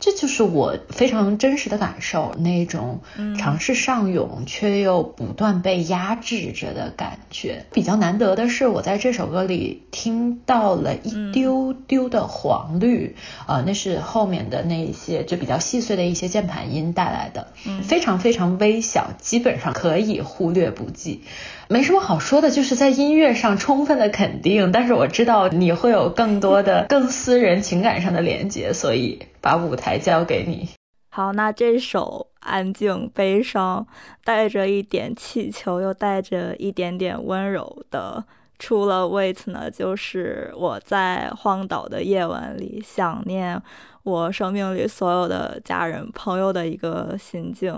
[0.02, 3.02] 这就是我非常真实的感受，那种
[3.38, 7.66] 尝试上涌却又不断被压制着的感觉。
[7.74, 17.52] 比较难得的是，我在这首歌里听到了一丢丢的黄绿，呃，那是后面的那一些就比较细碎的一些键盘音带来的，
[17.84, 21.24] 非常非常微小，基本上可以忽略不计。
[21.72, 24.72] 没什么好说的，就是在音乐上充分的肯定。
[24.72, 30.68] 但是我知道你会有更多的、 更私人情感上的连接，所以把舞台交给你。
[31.10, 33.86] 好，那这首安静、悲伤，
[34.24, 38.26] 带着一点气球，又带着一点点温柔的，
[38.58, 43.62] 除了 Wait 呢，就是我在荒岛的夜晚里想念
[44.02, 47.78] 我生命里所有的家人、朋友的一个心境。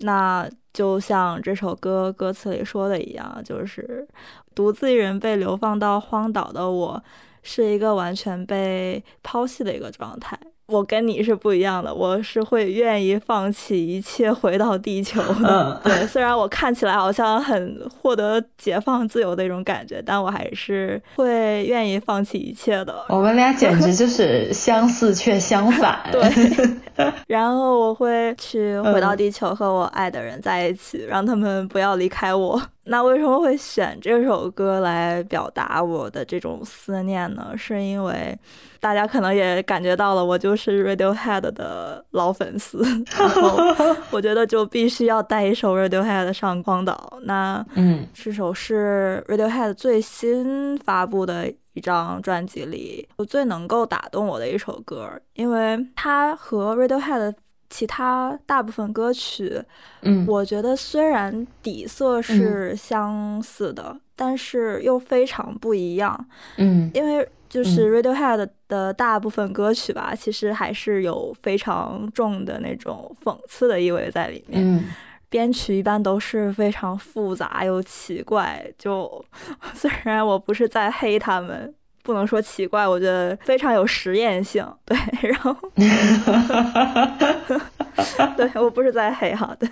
[0.00, 4.06] 那就像这首歌歌词里说的一样，就是
[4.54, 7.02] 独自一人被流放到荒岛的我，
[7.42, 10.38] 是一个完全被抛弃的一个状态。
[10.68, 15.80] 我跟你是不一样的，我是会愿意放弃一切回到地球的。
[15.84, 22.94] 对，虽然我看起来好像很获得解放自由的一种感觉，但我还是会愿意放弃一切的。
[23.08, 25.98] 我们俩简直就是相似却相反。
[26.12, 32.60] 对， 然后我会去回到地球和我爱的人在一起，让他们不要离开我。
[32.88, 37.52] 那为什么会选这首歌来表达我的这种思念呢？
[37.56, 38.36] 是因为
[38.80, 42.82] 大家可能也感觉到了，我就是 Radiohead 的老粉丝，
[43.18, 43.58] 然后
[44.10, 47.18] 我觉得就必须要带一首 Radiohead 上荒岛。
[47.22, 57.34] 那嗯，这首是 Radiohead 最新发布的一张专辑里我最能够打动我的一首歌，因为它和 Radiohead。
[57.70, 59.62] 其他大部分歌曲，
[60.02, 74.84] 嗯，我觉得虽然底色是相似的，但是又非常不一样，嗯，因为就是 Radiohead 的大部分歌曲吧，其实还是有非常重的那种讽刺的意味在里面，嗯，
[75.28, 79.24] 编曲一般都是非常复杂又奇怪，就
[79.74, 81.74] 虽然我不是在黑他们。
[82.08, 84.66] 不能说奇怪，我觉得非常有实验性。
[84.86, 84.96] 对，
[85.28, 85.54] 然后，
[88.34, 89.54] 对我不是在黑哈。
[89.60, 89.68] 对，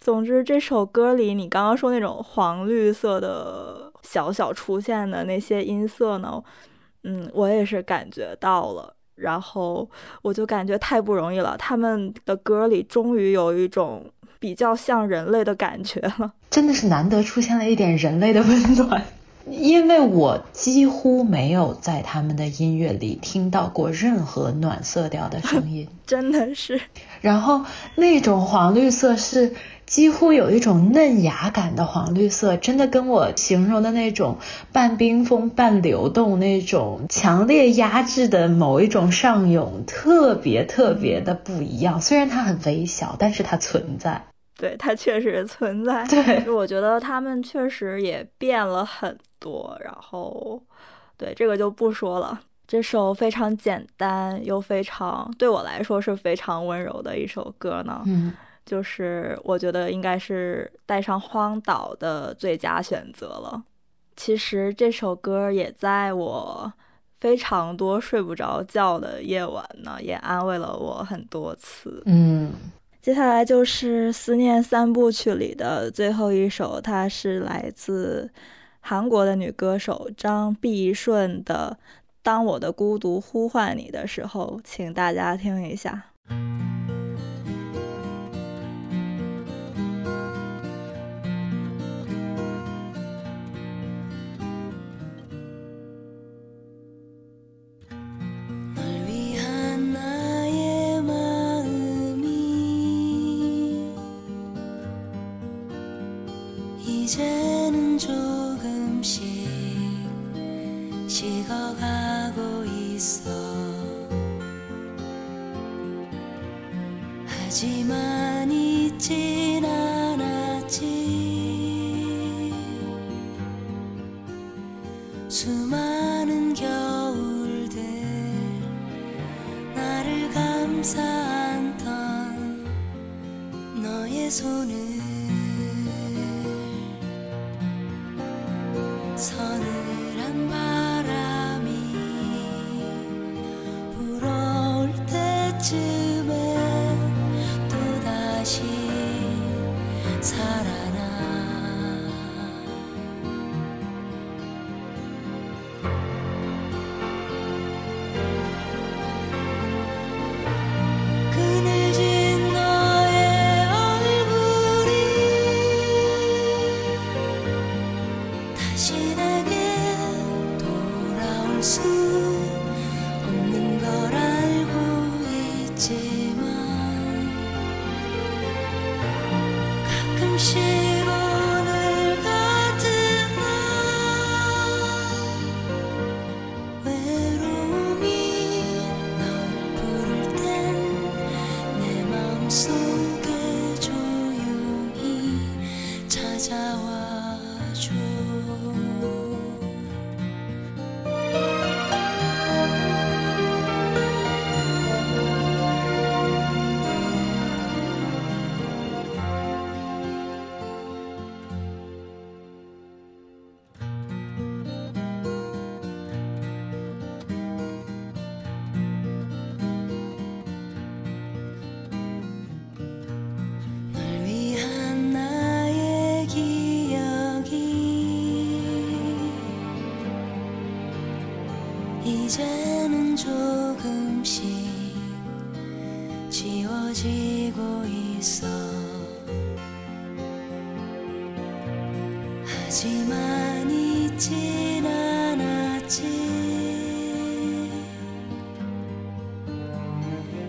[0.00, 6.42] 总之这首歌里，你刚刚说那种黄绿色的小小出现的那些音色呢，
[7.04, 8.92] 嗯，我也是感觉到了。
[9.14, 9.88] 然后
[10.22, 14.04] 我就感觉太不容易了，他们的歌里终于有一种
[14.40, 19.04] 比较像人类的感觉了，真的是难得出现了一点人类的温暖。
[19.48, 26.80] 因为我几乎没有在他们的音乐里听到过任何暖色调的声音， 真的是。
[27.20, 27.64] 然后
[27.94, 29.54] 那种黄绿色是
[29.86, 34.38] 几乎有一种嫩芽感的黄绿色，真的跟我形容的那种
[34.72, 42.00] 半冰封半流动、那种强烈压制的某一种上涌，特别特别的不一样。
[42.00, 44.24] 虽然它很微小，但是它存在。
[44.58, 46.04] 对，它确实存在。
[46.06, 49.78] 对，我觉得他们确实也变了很多。
[49.84, 50.62] 然后，
[51.16, 52.40] 对这个就不说了。
[52.66, 58.32] 这首非常简单又非常对我来说是非常温柔的一首歌呢，嗯，
[58.64, 63.62] 就是我觉得应该是带上荒岛的最佳选择了。
[64.16, 66.72] 其实这首歌也在我
[67.20, 72.02] 非常多睡不着觉的夜晚呢，也安慰了我很多次。
[72.06, 72.52] 嗯。
[73.06, 78.28] 接下来就是《思念三部曲》里的最后一首，它是来自
[78.80, 81.78] 韩国的女歌手张碧顺的
[82.24, 86.06] 《当我的孤独呼唤你的时候》，请大家听一下。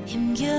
[0.07, 0.56] him you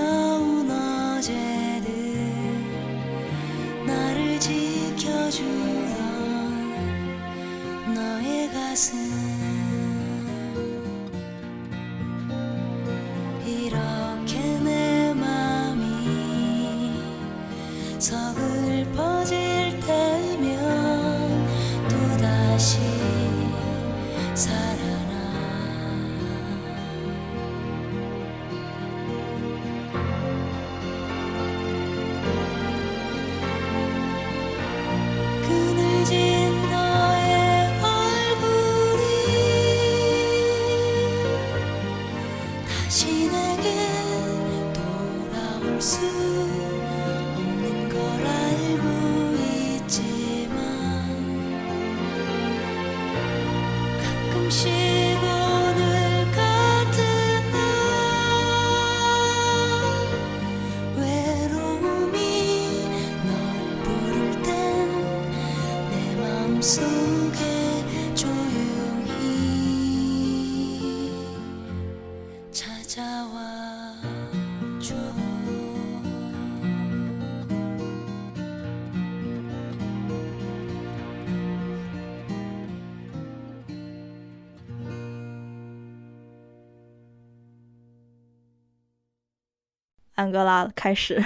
[90.28, 91.24] 安哥拉开始，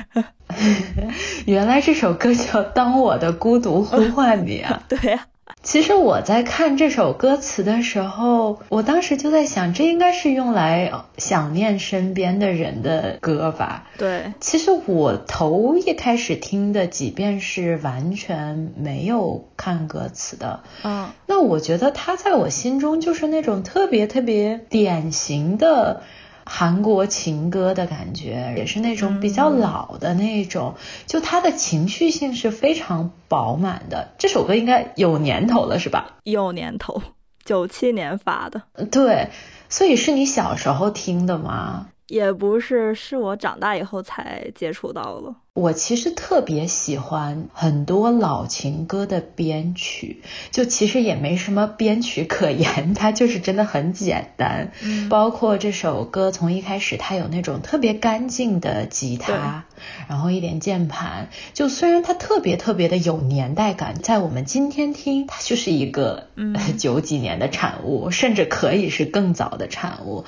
[1.44, 4.80] 原来这首歌叫《当我的孤独呼唤你》啊！
[4.88, 5.26] 对呀、
[5.60, 13.88] 其实我在看这首歌词的时候，我当时就在想，这应该是用来想念身边的人的歌吧。
[13.98, 26.02] 对，其实我头一开始听的几遍是完全没有看歌词的，嗯那我觉得他在我心中就是那种特别特别典型的
[26.44, 30.74] 韩国情歌的感觉，也是那种比较老的那种，
[31.06, 34.12] 就他的情绪性是非常饱满的。
[34.18, 36.16] 这首歌应该有年头了，是吧？
[36.24, 37.02] 有年头，
[37.44, 39.30] 九七年发的，对，
[39.68, 41.88] 所以是你小时候听的吗？
[42.12, 45.34] 也不是，是我长大以后才接触到了。
[45.54, 50.20] 我其实特别喜欢很多老情歌的编曲，
[50.50, 54.72] 就其实也没什么编曲可 言，它就是真的很简单。
[54.82, 59.64] 嗯，包括这首歌从一开始，它有那种特别干净的吉他，
[60.06, 66.28] 然后一点键盘，就虽然它特别特别的有年代感，在我们今天听，它就是一个
[66.76, 70.26] 九几年的产物，甚至可以是更早的产物。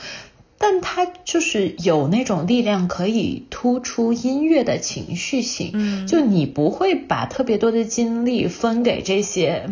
[0.58, 5.70] 但它就是有那种力量，可以突出音乐的情绪性。
[5.74, 9.68] 嗯，就你不会把特别多的精力分给这些。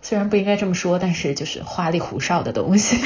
[0.00, 2.96] 虽然不应该这么说，但是就是花里胡哨的东西，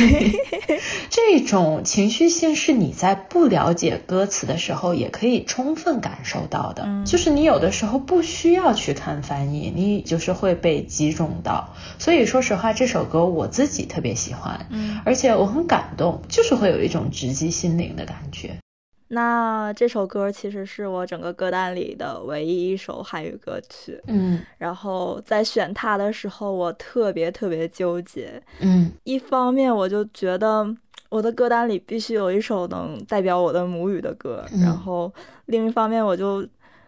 [1.10, 6.84] 这种情绪性是你在不了解歌词的时候也可以充分感受到的。
[6.86, 11.74] 嗯，就是你有的时候不需要去看翻译，你就是会被击中到。
[11.98, 18.58] 所以说实话，这首歌我自己特别喜欢，嗯，而且我很感动，就是会有一种直击心灵的感觉。
[19.08, 30.66] 那这首歌其实是我整个歌单里的唯一一首韩语歌曲，嗯，然后在选它的时候，我特别特别纠结，嗯，一方面我就觉得
[31.10, 35.12] 我的歌单里必须有一首能代表我的母语的歌，嗯然后
[35.46, 36.46] 另一方面我就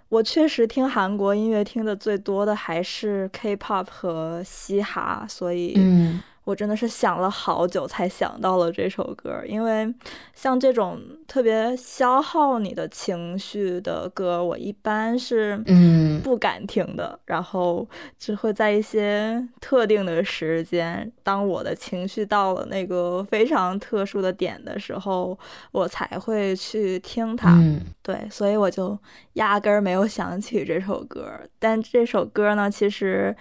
[0.09, 9.93] 我确实听韩国音乐听的最多的还是 K-pop 和嘻哈，所以，嗯我真的是想了好久才想到了这首歌，因为
[10.35, 17.89] 像这种特别消耗你的情绪的歌，我一般是嗯不敢听的，然后
[18.19, 25.39] 只会在一些特定的时间，当我的情绪到了那个非常特殊的点的时候，
[25.73, 27.55] 我才会去听它。
[27.55, 28.99] 嗯对，所以我就
[29.35, 31.27] 压根儿没有想起这首歌。
[31.59, 33.35] 但这首歌呢，其实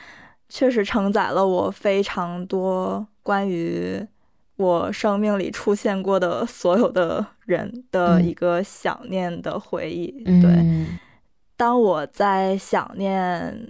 [0.55, 3.99] 确实承载了我非常多关于
[4.55, 10.21] 我生命里出现过的所有的人的嗯一个想念的回忆。
[10.27, 10.99] 嗯，对，
[11.57, 13.67] 当我在想念，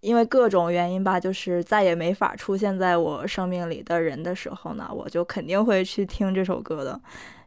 [0.00, 7.00] 因为各种原因吧，就是再也没法出现在我生命里的人的时候呢，我就肯定会去听这首歌的，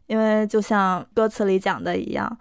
[0.06, 2.40] 因为就像歌词里讲的一样。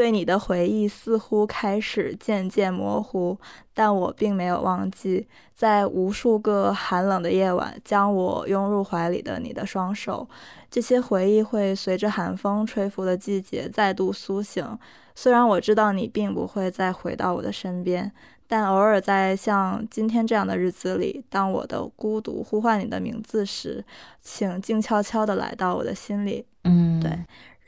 [0.00, 3.36] 对你的回忆似乎开始渐渐模糊，
[3.74, 10.26] 但我并没有忘记，在无数个寒冷的夜晚，将我拥入怀里的你的双手。
[10.70, 14.66] 这些回忆会随着寒风吹拂的季节再度苏醒。
[15.14, 18.10] 虽然我知道你并不会再回到我的身边，
[18.48, 23.84] 但偶尔在像今天这样的日子里，当我的孤独呼唤你的名字时，
[24.22, 26.46] 请静悄悄地来到我的心里。
[26.64, 27.10] 嗯，对，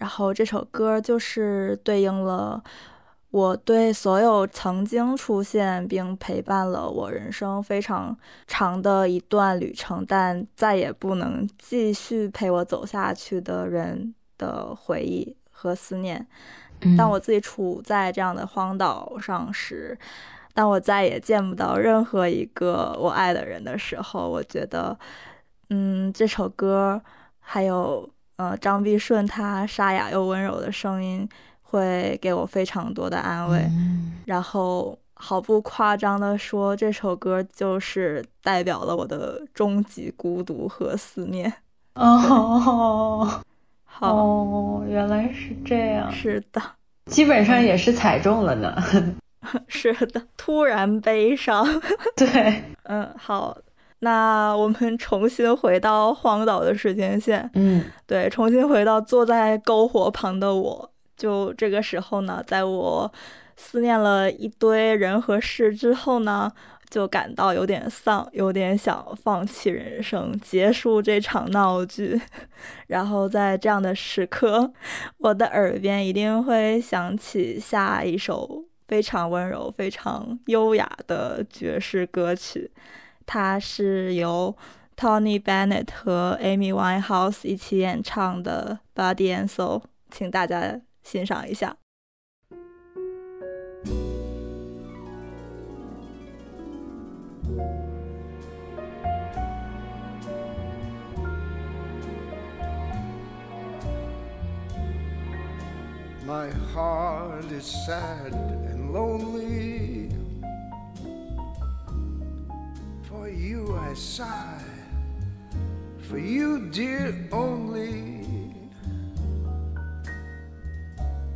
[0.02, 2.60] 然后这首歌就是对应了
[3.30, 8.16] 我对所有曾经出现并陪伴了我人生非常
[8.48, 16.26] 长的一段旅程，但再也不能继续陪我走下去的人的回忆和思念。
[16.80, 19.96] 嗯当我自己处在这样的荒岛上时，
[20.52, 24.98] 当我再也见不到任何一个我爱的人的时候，我觉得，
[25.70, 27.00] 嗯，这首歌
[27.38, 31.28] 还有呃张碧顺他沙哑又温柔的声音，
[31.62, 33.58] 会给我非常多的安慰。
[33.70, 41.52] 嗯然后毫不夸张的说，这首歌就是代表了我的终极孤独和思念。
[41.94, 43.42] 哦
[43.84, 46.62] 好，哦，原来是这样，是的，
[47.06, 48.74] 基本上也是踩中了呢。
[49.68, 51.66] 是的，突然悲伤。
[52.16, 53.56] 对，嗯，好，
[54.04, 60.90] 那我们重新回到荒岛的时间线，嗯对，重新回到坐在篝火旁的我。
[61.16, 63.12] 就这个时候呢，在我
[63.56, 66.50] 思念了一堆人和事之后呢，
[66.90, 72.20] 就感到有点丧，有点想放弃人生，结束这场闹剧。
[72.88, 74.72] 然后在这样的时刻，
[75.18, 82.68] 我的耳边一定会响起下一首非常温柔、非常优雅的爵士歌曲，
[83.26, 84.56] 它是由
[84.96, 89.80] Tony Bennett 和 Amy Winehouse 一起演唱的《Body and Soul》，
[90.10, 91.76] 请大家欣赏一下。
[106.24, 110.01] My heart is sad and lonely.
[113.22, 114.64] For you I sigh,
[116.08, 118.26] for you, dear, only.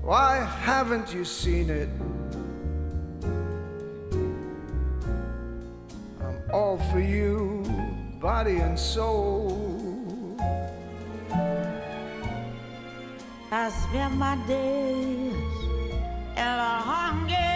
[0.03, 1.89] Why haven't you seen it?
[6.21, 7.63] I'm all for you,
[8.21, 10.37] body and soul.
[13.53, 15.35] I spend my days
[16.35, 17.56] in a hunger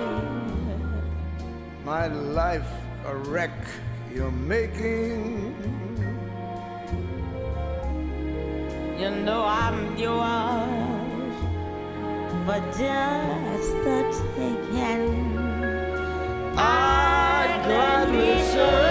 [1.91, 2.71] My life
[3.05, 3.57] a wreck
[4.15, 5.53] you're making.
[8.97, 11.35] You know I'm yours
[12.45, 13.99] for just the
[14.37, 15.37] taking.
[16.55, 18.90] I'd gladly surrender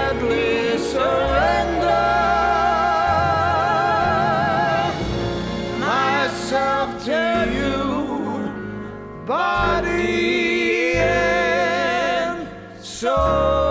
[9.31, 12.45] body and
[12.83, 13.61] soul.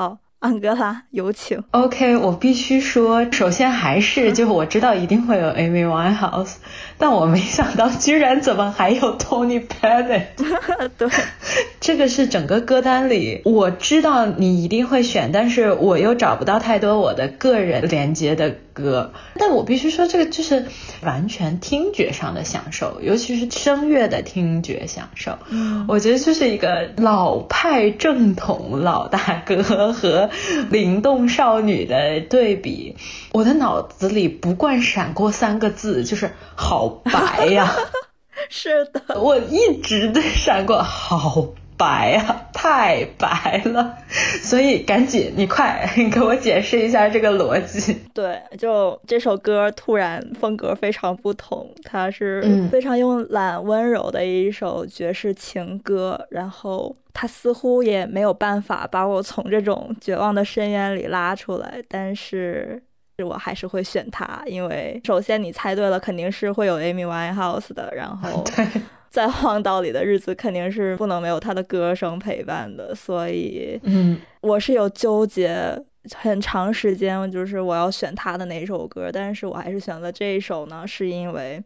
[0.00, 1.62] 好，安哥拉，有请。
[1.70, 6.54] OK，我必须说，首先还是就我知道一定会有 Amy Winehouse，
[6.96, 10.28] 但我没想到居然怎么还有 Tony Bennett。
[10.96, 11.10] 对，
[11.78, 19.12] 这个是整个歌单里，我知道你一定会选，但是我又找不到太多我的个人连接的歌。
[19.34, 20.64] 但我必须说，这个就是
[21.02, 25.36] 完全听觉上的享受，尤其是声乐的听觉享受。
[25.50, 30.29] 嗯我觉得就是一个老派正统老大哥和
[30.70, 32.96] 灵动少女的对比。
[33.32, 37.74] 我的脑子里不惯闪过三个字，就是好白呀。
[38.48, 41.46] 是的，我一直在闪过，好
[41.76, 43.96] 白啊，太白了，
[44.42, 47.96] 所以赶紧，你快给我解释一下这个逻辑。
[48.14, 62.82] 对，就这首歌突然风格非常不同，它是嗯非常慵懒温柔的一首爵士情歌，然后它似乎也没有办法把我从这种绝望的深渊里拉出来，但是。
[63.22, 68.42] 我还是会选他，因为首先你猜对了，肯定是会有 Amy Winehouse 的，然后，
[69.10, 75.78] 在荒岛里的日子肯定是不能没有他的歌声陪伴的，所以嗯我是有纠结
[76.16, 81.62] 很长时间，就是我要选他的哪首歌，但是我还是选了这一首呢，是因为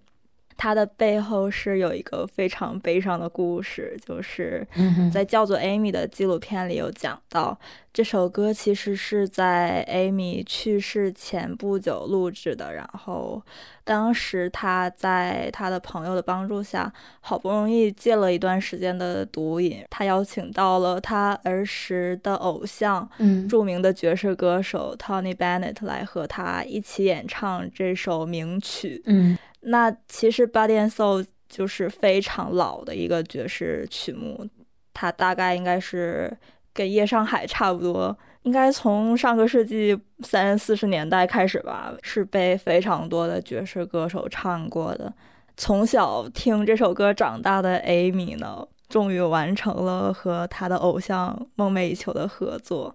[0.57, 4.67] 它的背后是有一个非常悲伤的故事，就是
[5.13, 7.59] 在叫做 Amy 的纪录片里有讲到，
[7.93, 13.43] 这首歌其实是在 Amy 去世前不久录制的，然后
[13.85, 23.49] 当时他在他的朋友的帮助下，好不容易戒了一段时间的毒瘾，他邀请到了他儿时的偶像，嗯。
[23.49, 29.03] 著名的爵士歌手 Tony Bennett 来和他一起演唱这首名曲。
[29.07, 34.47] 嗯那其实《Body and Soul》就是非常老的一个爵士曲目，
[34.93, 36.37] 它大概应该是
[36.73, 45.13] 跟《夜上海》差不多，应该从上个世纪三四十年代开始吧，是被非常多的爵士歌手唱过的。
[45.57, 52.95] 从小听这首歌长大的 Amy 呢，终于完成了和她的偶像梦寐以求的合作。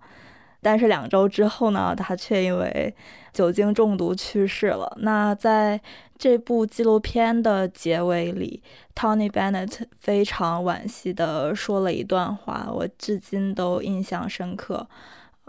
[0.61, 2.93] 但是两周之后呢，他却因为
[3.31, 4.93] 酒精中毒去世了。
[4.99, 5.79] 那在
[6.19, 8.61] 这部纪录片的结尾里
[8.93, 14.85] ，Tony Bennett 非常惋惜地说了一段话，我至今都印象深刻。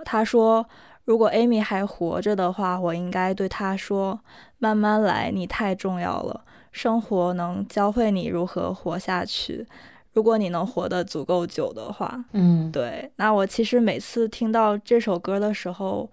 [0.05, 0.65] 他说
[1.05, 4.21] ：“如果 Amy 还活着的话，我应该对她说，
[4.59, 6.45] 慢慢来，你太重要了。
[6.71, 9.67] 生活能教会你如何活下去。”
[10.13, 16.11] 如果你能活得足够久的话，嗯，对，那我其实每次听到这首歌的时候，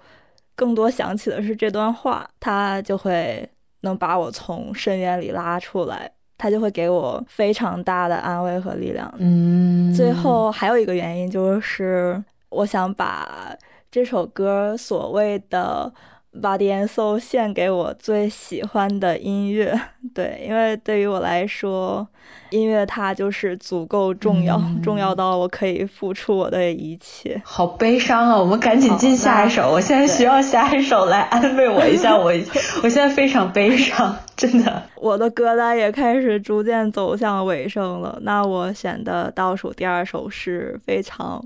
[0.55, 3.49] 更多想起的是这段话，它就会
[3.82, 9.14] 能把我从深渊里拉出来，他就会给我非常大的安慰和力量。
[9.18, 13.56] 嗯，最后还有一个原因就是，我想把
[13.90, 15.94] 这首歌所谓的。
[16.34, 19.80] Body and Soul 献给我最喜欢的音乐，
[20.14, 22.08] 对，因为对于我来说，
[22.52, 27.41] 音乐它就是足够重要，重要到我可以付出我的一切。
[27.44, 28.38] 好悲伤啊！
[28.38, 32.26] 我们赶紧进下一首，我现在需要下一首来安慰我一下，我
[32.84, 34.84] 我现在非常悲伤，真的。
[34.95, 41.44] 我的歌单也开始逐渐走向尾声了，那我选的倒数第二首是非常。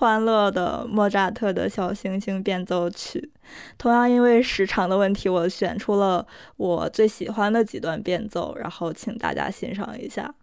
[0.00, 3.30] 欢乐的莫扎特的小星星变奏曲，
[3.76, 10.34] 同样因为时长的问题，我选出了我最喜欢的几段变奏，然后请大家欣赏一下。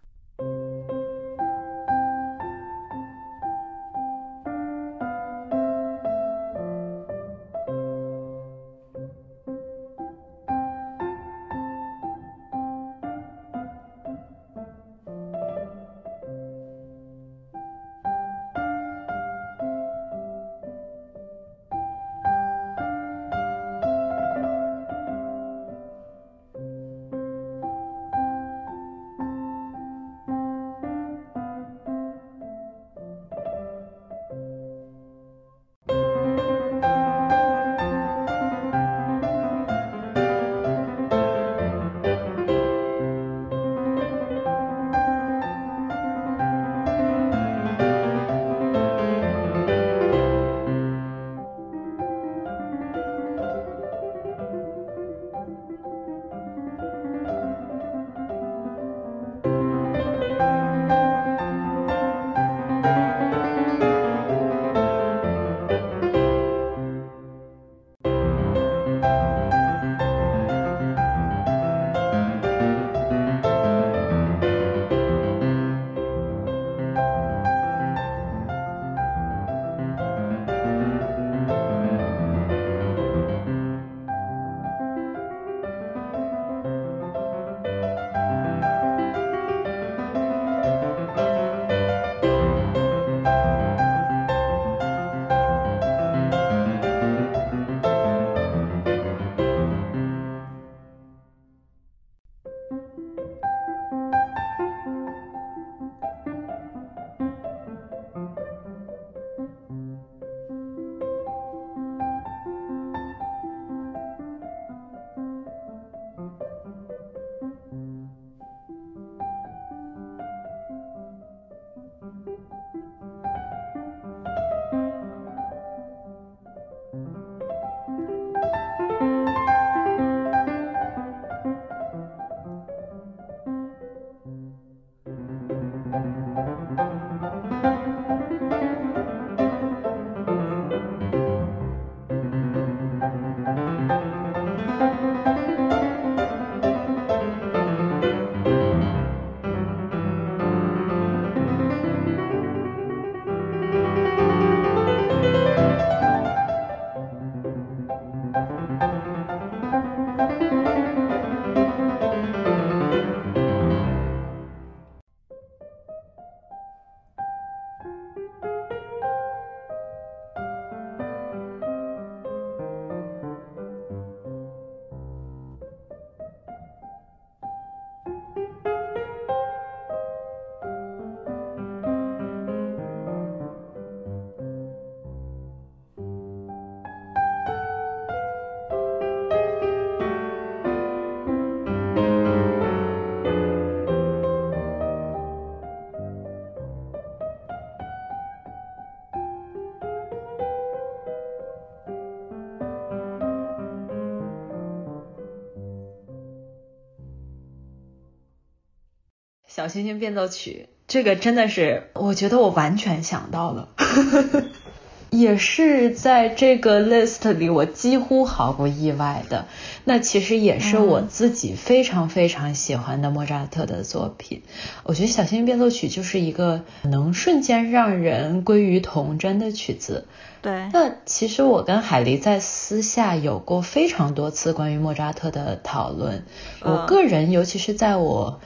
[209.68, 213.68] 小星星变奏曲，这个真的是，我觉得我完全想到了。
[215.10, 219.46] 也是在这个 list 里我几乎毫不意外的。
[219.84, 224.42] 那其实也是我自己非常非常喜欢的莫扎特的作品。
[224.84, 230.06] 我觉得小星星变奏曲就是一个能瞬间让人归于童真的曲子。
[230.40, 230.70] 对。
[230.72, 236.24] 那其实我跟海狸在私下有过非常多次关于莫扎特的讨论。
[236.62, 238.40] 我个人，尤其是在我。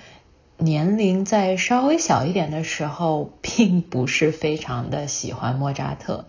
[0.62, 6.26] 年龄在稍微小一点的时候，并不是非常的喜欢莫扎特，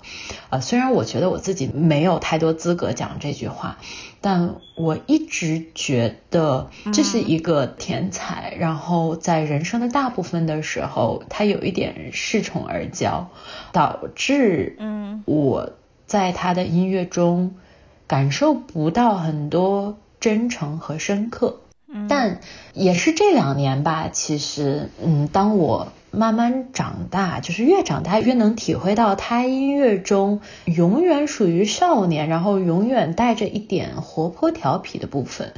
[0.49, 3.77] 呃，虽然我觉得我自己没有太多资格讲这句话，
[4.21, 13.25] 但我一直觉得这是一个天才，然后在人生的大部分的时候，他有一点恃宠而骄，
[13.71, 15.73] 导致嗯我
[16.07, 17.55] 在他的音乐中
[18.07, 21.59] 感受不到很多真诚和深刻。
[22.09, 22.39] 但
[22.73, 35.53] 也是这两年吧，其实，嗯，当我慢慢长大，就是越长大越能体会到他音乐中永远属于少年，然后永远带着一点活泼调皮的部分。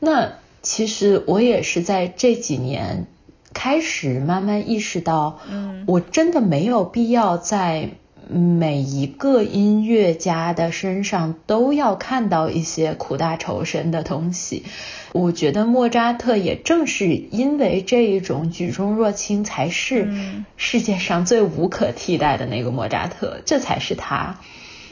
[0.00, 0.32] 那
[0.62, 3.06] 其实我也是在这几年
[3.52, 7.90] 开始慢慢意识到，嗯，我真的没有必要在。
[8.28, 14.64] 每一个音乐家的身上都要看到一些苦大仇深的东西。
[15.12, 20.12] 我觉得莫扎特也正是因为这一种举重若轻，才是
[20.56, 24.40] 世界上最无可替代的那个莫扎特，这才是他。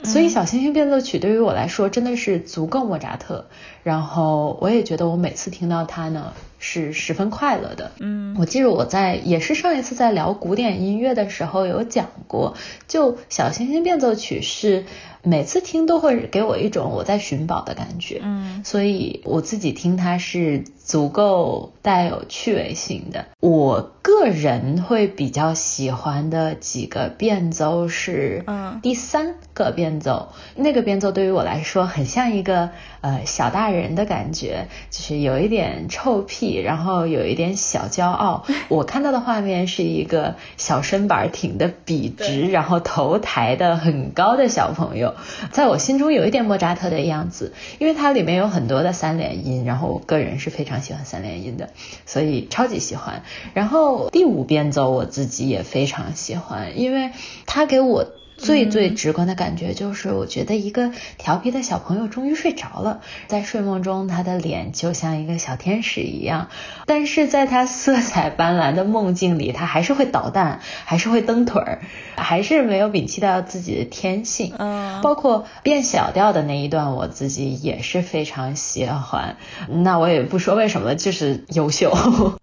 [0.04, 3.46] 所以《小星星变奏曲》对于我来说真的是足够莫扎特。
[3.82, 6.32] 然后我也觉得我每次听到它呢。
[6.64, 7.90] 是十分快乐的。
[7.98, 12.54] 嗯，我记得我在也是上一次在聊古典音乐的时候有讲过，
[12.86, 14.84] 就小星星变奏曲是
[15.24, 18.20] 每次听都会给我一种我在寻宝的感觉。
[18.22, 23.26] 嗯，所以我自己听它是足够带有趣味性的。
[23.40, 36.52] 我个人会比较喜欢的几个变奏是，嗯，第三个变奏，那个变奏对于我来说很像一个呃小大人的感觉，就是有一点臭屁。
[36.62, 45.14] 然后有一点小骄傲， 我看到的画面是一个小身板挺得笔直，然后头抬得很高的小朋友，
[45.50, 51.70] 在我心中有一点莫扎特的样子，因为它里面有很多的三连音，然后我个人是非常喜欢三连音的，
[52.06, 53.22] 所以超级喜欢。
[53.54, 57.10] 然后第五变奏我自己也非常喜欢，因为
[57.46, 58.06] 它给我。
[58.42, 66.48] 最最直观的感觉就是，我觉得一个调皮的小朋友终于睡着了，在睡梦中，他的脸就像一个小天使一样。
[66.86, 71.82] 但是在他色彩斑斓的梦境里，他还是会捣蛋，还是会蹬腿儿，
[72.16, 74.52] 还是没有摒弃掉自己的天性。
[74.58, 79.36] 嗯，包括变小调的那一段，我自己也是非常喜欢。
[79.68, 81.92] 那我也不说为什么，就是优秀。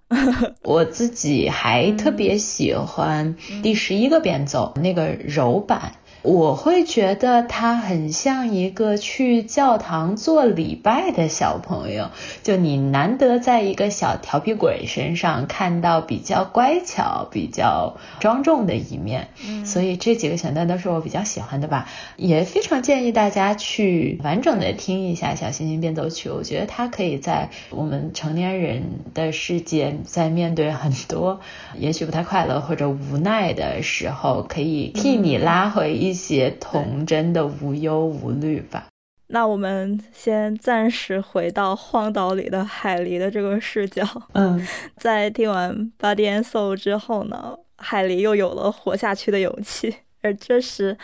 [0.64, 5.94] 我自己还特别喜欢第十一个变奏那个柔版。
[6.22, 12.10] 我会觉得他很像一个去教堂做礼拜的小朋友，
[12.44, 21.88] 就你难得在一个小调皮鬼身上看到比较乖巧、比较庄重的一面，嗯所以这几个选段都是我比较喜欢的吧。
[22.18, 28.84] 也非常建议大家去完整的听一下《小星星变奏曲》，我觉得它可以在我们成年人
[29.14, 31.40] 的世界，在面对很多
[31.80, 36.09] 也许不太快乐或者无奈的时候，可以替你拉回一。
[36.10, 38.88] 一些童真的无忧无虑吧。
[39.28, 44.04] 那我们先暂时回到荒岛里的海狸的这个视角。
[44.34, 44.68] 嗯，
[44.98, 49.96] 在听完《Body and Soul》之后呢，海狸又有了活下去的勇气。
[50.22, 50.98] 而这时，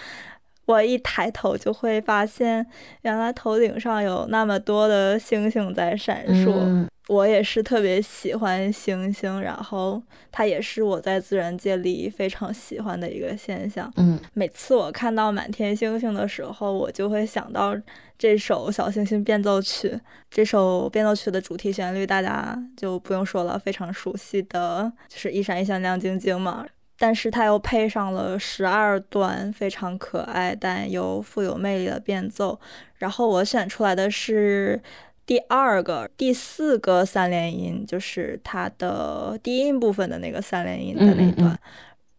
[0.65, 2.65] 我一抬头就会发现，
[3.03, 6.87] 原来头顶上有那么多的星星在闪烁。
[7.07, 10.01] 我也是特别喜欢星星，然后
[10.31, 13.91] 它也是我在自然界里非常喜欢的一个现象。
[13.97, 17.75] 嗯，每次我看到满天星星的时候，我就会想到
[18.17, 19.89] 这首《小星星变奏曲》。
[20.31, 26.65] 这首变奏曲的主题旋律大家就不用说了，非常熟悉的就是一闪一闪亮晶晶嘛。
[26.97, 32.59] 但是它又配上了十二段非常可爱但又富有魅力的变奏。
[32.97, 34.81] 然后我选出来的是。
[35.25, 41.57] 第二个、第四个三连音就是它的低音部分的那个三连音的那一段，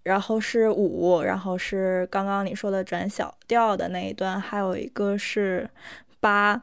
[0.03, 5.69] 然后是五，然后是刚刚你说的转小调的那一段，还有一个是
[6.21, 6.61] 八。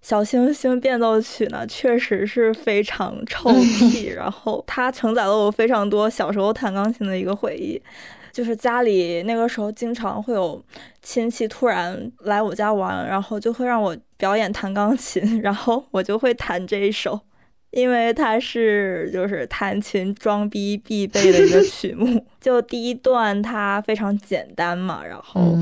[0.00, 7.80] 小星星变奏曲呢，确实是非常臭屁， 然后它承载了我非常多小时候弹钢琴的一个回忆。
[8.32, 10.60] 就是家里那个时候经常会有
[11.02, 17.20] 亲戚突然来我家玩，然后就会让我表演弹钢琴， 然后我就会弹这一首。
[17.72, 22.22] 因为它是就是弹琴装逼必备的一个 曲目。
[22.38, 25.56] 就第一段它非常简单嘛，然后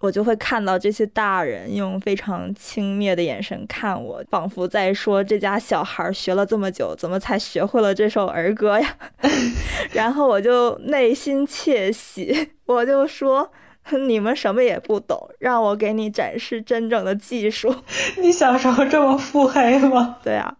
[0.00, 8.96] 我就会看到这些大人用非常轻蔑的眼神看我，仿佛在说这家小孩学了这么久，怎么才学会了这首儿歌呀？
[9.92, 13.50] 然后我就内心窃喜，我就说。
[14.06, 17.74] 你们什么也不懂，让我给你展示真正的技术。
[18.20, 20.16] 你小时候这么腹黑吗？
[20.22, 20.54] 对啊。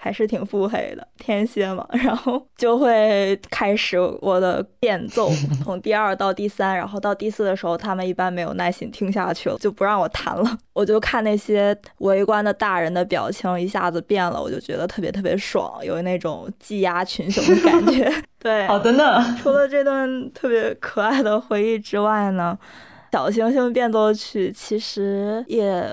[0.00, 5.28] 还是挺腹黑的，天蝎嘛， 然后就会开始我的变奏，
[5.64, 10.56] 从第二到第三，然后到第四的时候，他们一般没有耐心听下去了，就不让我弹了。
[10.72, 18.08] 我就看那些围观的大人的表情一下子变了，我就觉得特别特别爽，有那种技压群雄的感觉。
[18.38, 19.36] 对，好的呢。
[19.42, 22.56] 除了这段特别可爱的回忆之外呢，
[23.10, 25.84] 小星星变奏曲其实也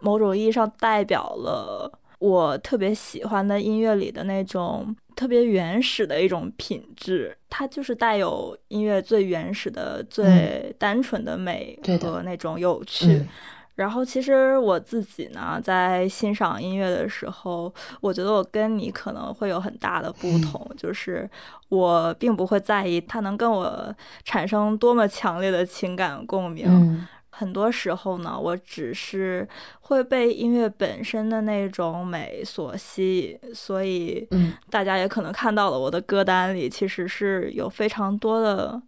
[0.00, 1.90] 某种意义上代表了。
[2.24, 13.26] 我特别喜欢的音乐里的那种特别原始的一种品质，它就是带有音乐最原始的、最单纯的美和那种有趣。
[13.74, 17.70] 然后，其实我自己呢，在欣赏音乐的时候，
[18.00, 21.28] 我觉得我跟你可能会有很大的不同，就是
[21.68, 23.94] 我并不会在意它能跟我
[24.24, 27.06] 产生多么强烈的情感共鸣。
[27.36, 29.46] 很多时候呢，我只是
[29.80, 34.28] 会被音乐本身的那种美所吸引，所以，
[34.70, 38.80] 大家也可能看到了我的歌单里其实是有非常多的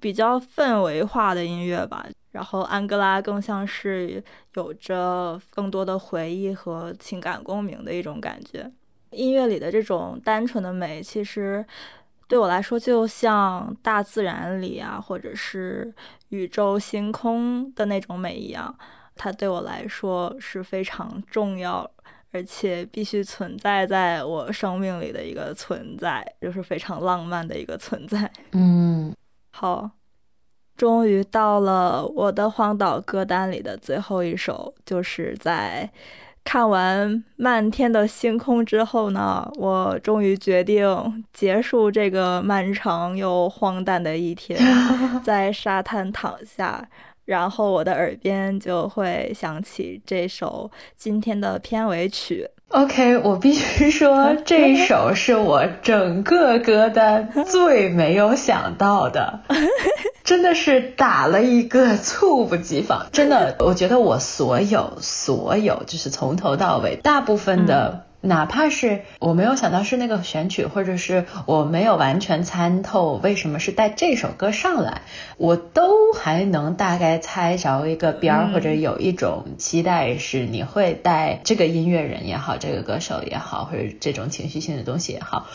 [0.00, 2.04] 比较氛围化的音乐吧。
[2.32, 4.22] 然后安哥拉更像是
[4.54, 8.70] 有着更多的回忆和情感共鸣的一种感觉。
[9.10, 11.64] 音乐里的这种单纯的美，其实。
[12.32, 15.94] 对我来说，就像大自然里啊，或者是
[16.30, 18.74] 宇宙星空的那种美一样，
[19.14, 21.86] 它对我来说是非常重要，
[22.30, 28.32] 而且必须存在在我生命里的一个存在，就是非常浪漫的一个存在。
[28.52, 29.14] 嗯，
[29.52, 29.90] 好，
[30.74, 35.92] 终于到了我的荒岛歌单里的最后一首，就是在。
[36.44, 44.58] 看完漫天的星空之后呢，我终于决定结束这个漫长又荒诞的一天，
[45.24, 46.86] 在沙滩躺下，
[47.24, 52.48] 然后我的耳边就会响起这首今天的片尾曲。
[52.72, 59.40] OK，我必须说， 这首是我整个歌单最没有想到的，
[60.24, 63.06] 真的是打了一个猝不及防。
[63.12, 68.04] 真的，我觉得我所有所有，就是从头到尾，大部分的。
[68.24, 75.02] 哪怕是我没有想到是那个选曲，或者是我没有完全参透为什么是带这首歌上来，
[75.38, 85.48] 我都还能大概猜着一个边儿，或者有一种期待是你会带这个音乐人也好，这个歌手也好，或者这种情绪性的东西也好。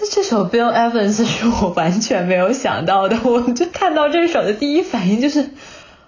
[0.00, 5.50] 那这首 Bill Evans 是我完全没有想到的，我就看到这首的第一反应就是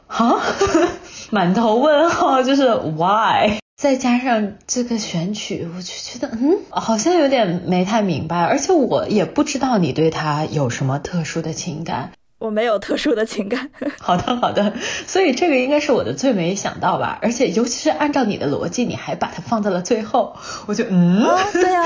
[0.09, 0.41] 啊，
[1.31, 3.61] 满头问号，就是 Why？
[3.79, 12.11] 再加上这个选曲，我就觉得，嗯，好像有点没太明白，而且我也不知道你对他有什么特殊的情感。
[12.41, 13.71] 我没有特殊的情感。
[14.03, 14.75] 好的，好的，
[15.07, 20.37] 所以这个应该是我的最没想到吧，而且尤其是按照你的逻辑，你还把它放在了最后，
[20.67, 21.85] 我就，嗯，对呀，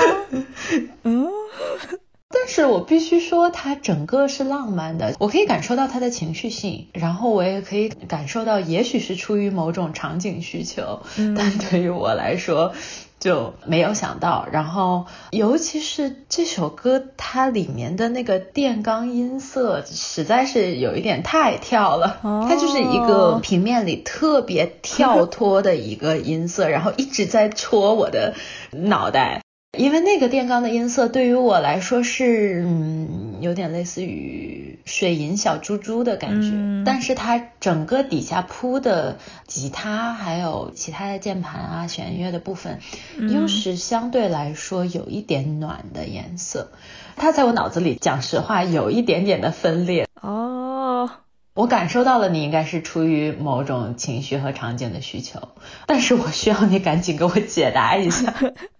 [1.03, 1.29] 嗯。
[2.33, 11.03] 但是我必须说，它整个是浪漫的，我可以感受到它的情绪性，然后我也可以感受到，也许是出于某种场景需求，
[11.37, 12.73] 但对于我来说
[13.19, 14.47] 就没有想到。
[14.51, 28.33] 然后，尤其是这首歌，它里面的那个电钢音色实在是有一点太跳了，它就是一个平面里特别跳脱的一个音色，然后一直在戳我的
[28.71, 29.42] 脑袋。
[29.77, 39.17] 因为那个电钢的音色对于我来说是，嗯，有点类似于水银小珠珠的感觉，但是它整个底下铺的
[39.47, 42.81] 吉他还有其他的键盘啊、弦乐的部分，
[43.17, 46.71] 又是相对来说有一点暖的颜色。
[47.15, 50.07] 它在我脑子里，讲实话有一点点的分裂。
[50.21, 51.09] 哦，
[51.55, 55.49] 我感受到了，你应该是出于某种情绪和场景的需求，
[55.87, 58.33] 但是我需要你赶紧给我解答一下。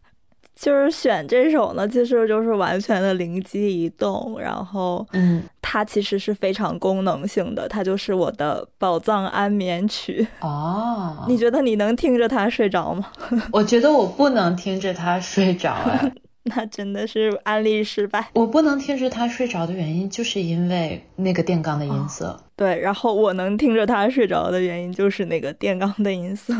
[0.55, 10.25] 就是选这首呢，其实就是完全的灵机一动，然后，嗯，它其实是非常功能性的，它就是我的宝藏安眠曲。
[10.41, 13.07] 哦，你觉得你能听着它睡着吗？
[13.51, 16.13] 我觉得我不能听着它睡着哎，
[16.45, 18.29] 那真的是安利失败。
[18.33, 22.39] 我不能听着它睡着的原因，就是因为那个电钢的音色。
[22.55, 26.53] 对，然后我能听着他睡着的原因，就是那个电钢的音色。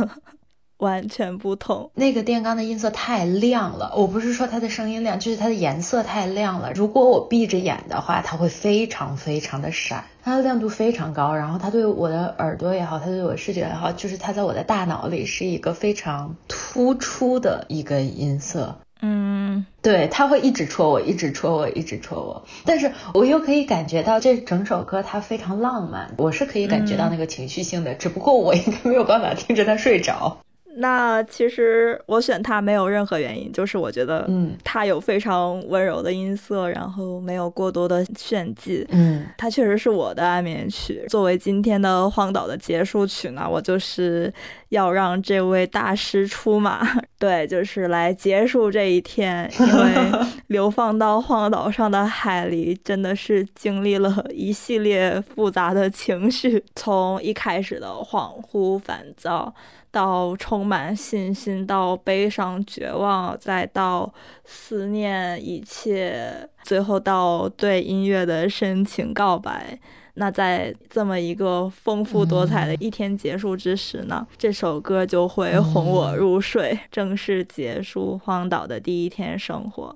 [0.83, 1.91] 完全不同。
[1.95, 6.73] 那个电钢的音色太亮了，我不是说它的声音亮，就是它的颜色太亮了。
[6.73, 11.33] 如果我闭着眼的话，它会非常非常的闪，它的亮度非常高。
[11.33, 18.79] 然后它对我的耳朵也好，它对我视觉也好，就是它在我的大脑里是一个非常突出的一个音色。
[19.05, 30.37] 嗯，对，他会一直戳我，一直戳我，一直戳我，但是我又可以感觉到这整首歌它非常浪漫，我是可以感觉到那个情绪性的，只不过我应该没有办法听着它睡着。
[30.75, 41.05] 那其实我选它没有任何原因，就是我觉得，嗯，它有非常温柔的音色，然后没有过多的炫技，嗯，它确实是我的安眠曲。
[41.09, 44.33] 作为今天的荒岛的结束曲呢，我就是
[44.69, 46.87] 要让这位大师出马，
[47.19, 50.11] 对，就是来结束这一天，因为
[50.47, 59.53] 流放到荒岛上的海狸真的是经历了一系列复杂的情绪，从一开始的恍惚烦躁。
[59.93, 64.11] 到充满信心，到悲伤绝望，再到
[64.43, 69.77] 思念一切，最后到对音乐的深情告白。
[70.15, 79.95] 那在这么一个丰富多彩的一天结束之时呢，这首歌就会哄我入睡，正式结束荒岛的第一天生活。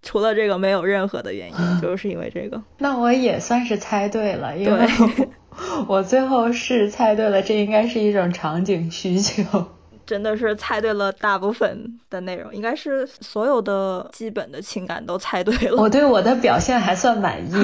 [0.00, 2.62] 除了这个，没有任何的原因， 就是因为这个。
[2.78, 4.86] 那我也算是猜对了，因为。
[5.88, 9.42] 我最后是猜对了，这应该是一种场景需求。
[10.06, 15.76] 真的是猜对了大部分的内容，应该是所有的基本的情感都猜对了。
[15.80, 17.54] 我对我的表现还算满意。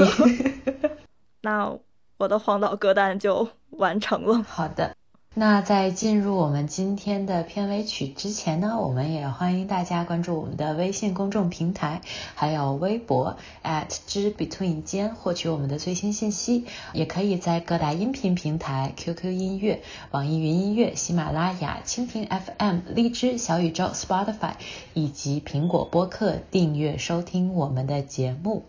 [1.42, 1.70] 那
[2.16, 4.42] 我的荒岛歌单就完成了。
[4.48, 4.94] 好的。
[5.32, 12.00] 那在进入我们今天的片尾曲之前呢，我们也欢迎大家关注我们的微信公众平台，
[12.34, 16.64] 还有微博 at 之 between 间获取我们的最新信息。
[16.92, 24.54] 也可以在各大音频平台 QQ 音乐、网易云音乐、喜马拉雅、蜻蜓 FM、荔枝、小宇宙、Spotify
[24.94, 28.64] 以及苹果播客订阅收听我们的节目。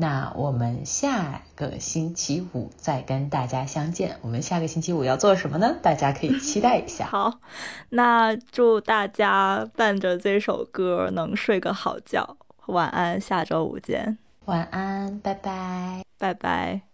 [0.00, 4.16] 那我们下个星期五再跟大家相见。
[4.22, 5.76] 我们下个星期五要做什么呢？
[5.82, 7.04] 大家可以期待一下。
[7.12, 7.40] 好，
[7.90, 14.16] 那祝大家伴着这首歌能睡个好觉，晚安，下周五见。
[14.46, 16.89] 晚安，拜拜，拜拜。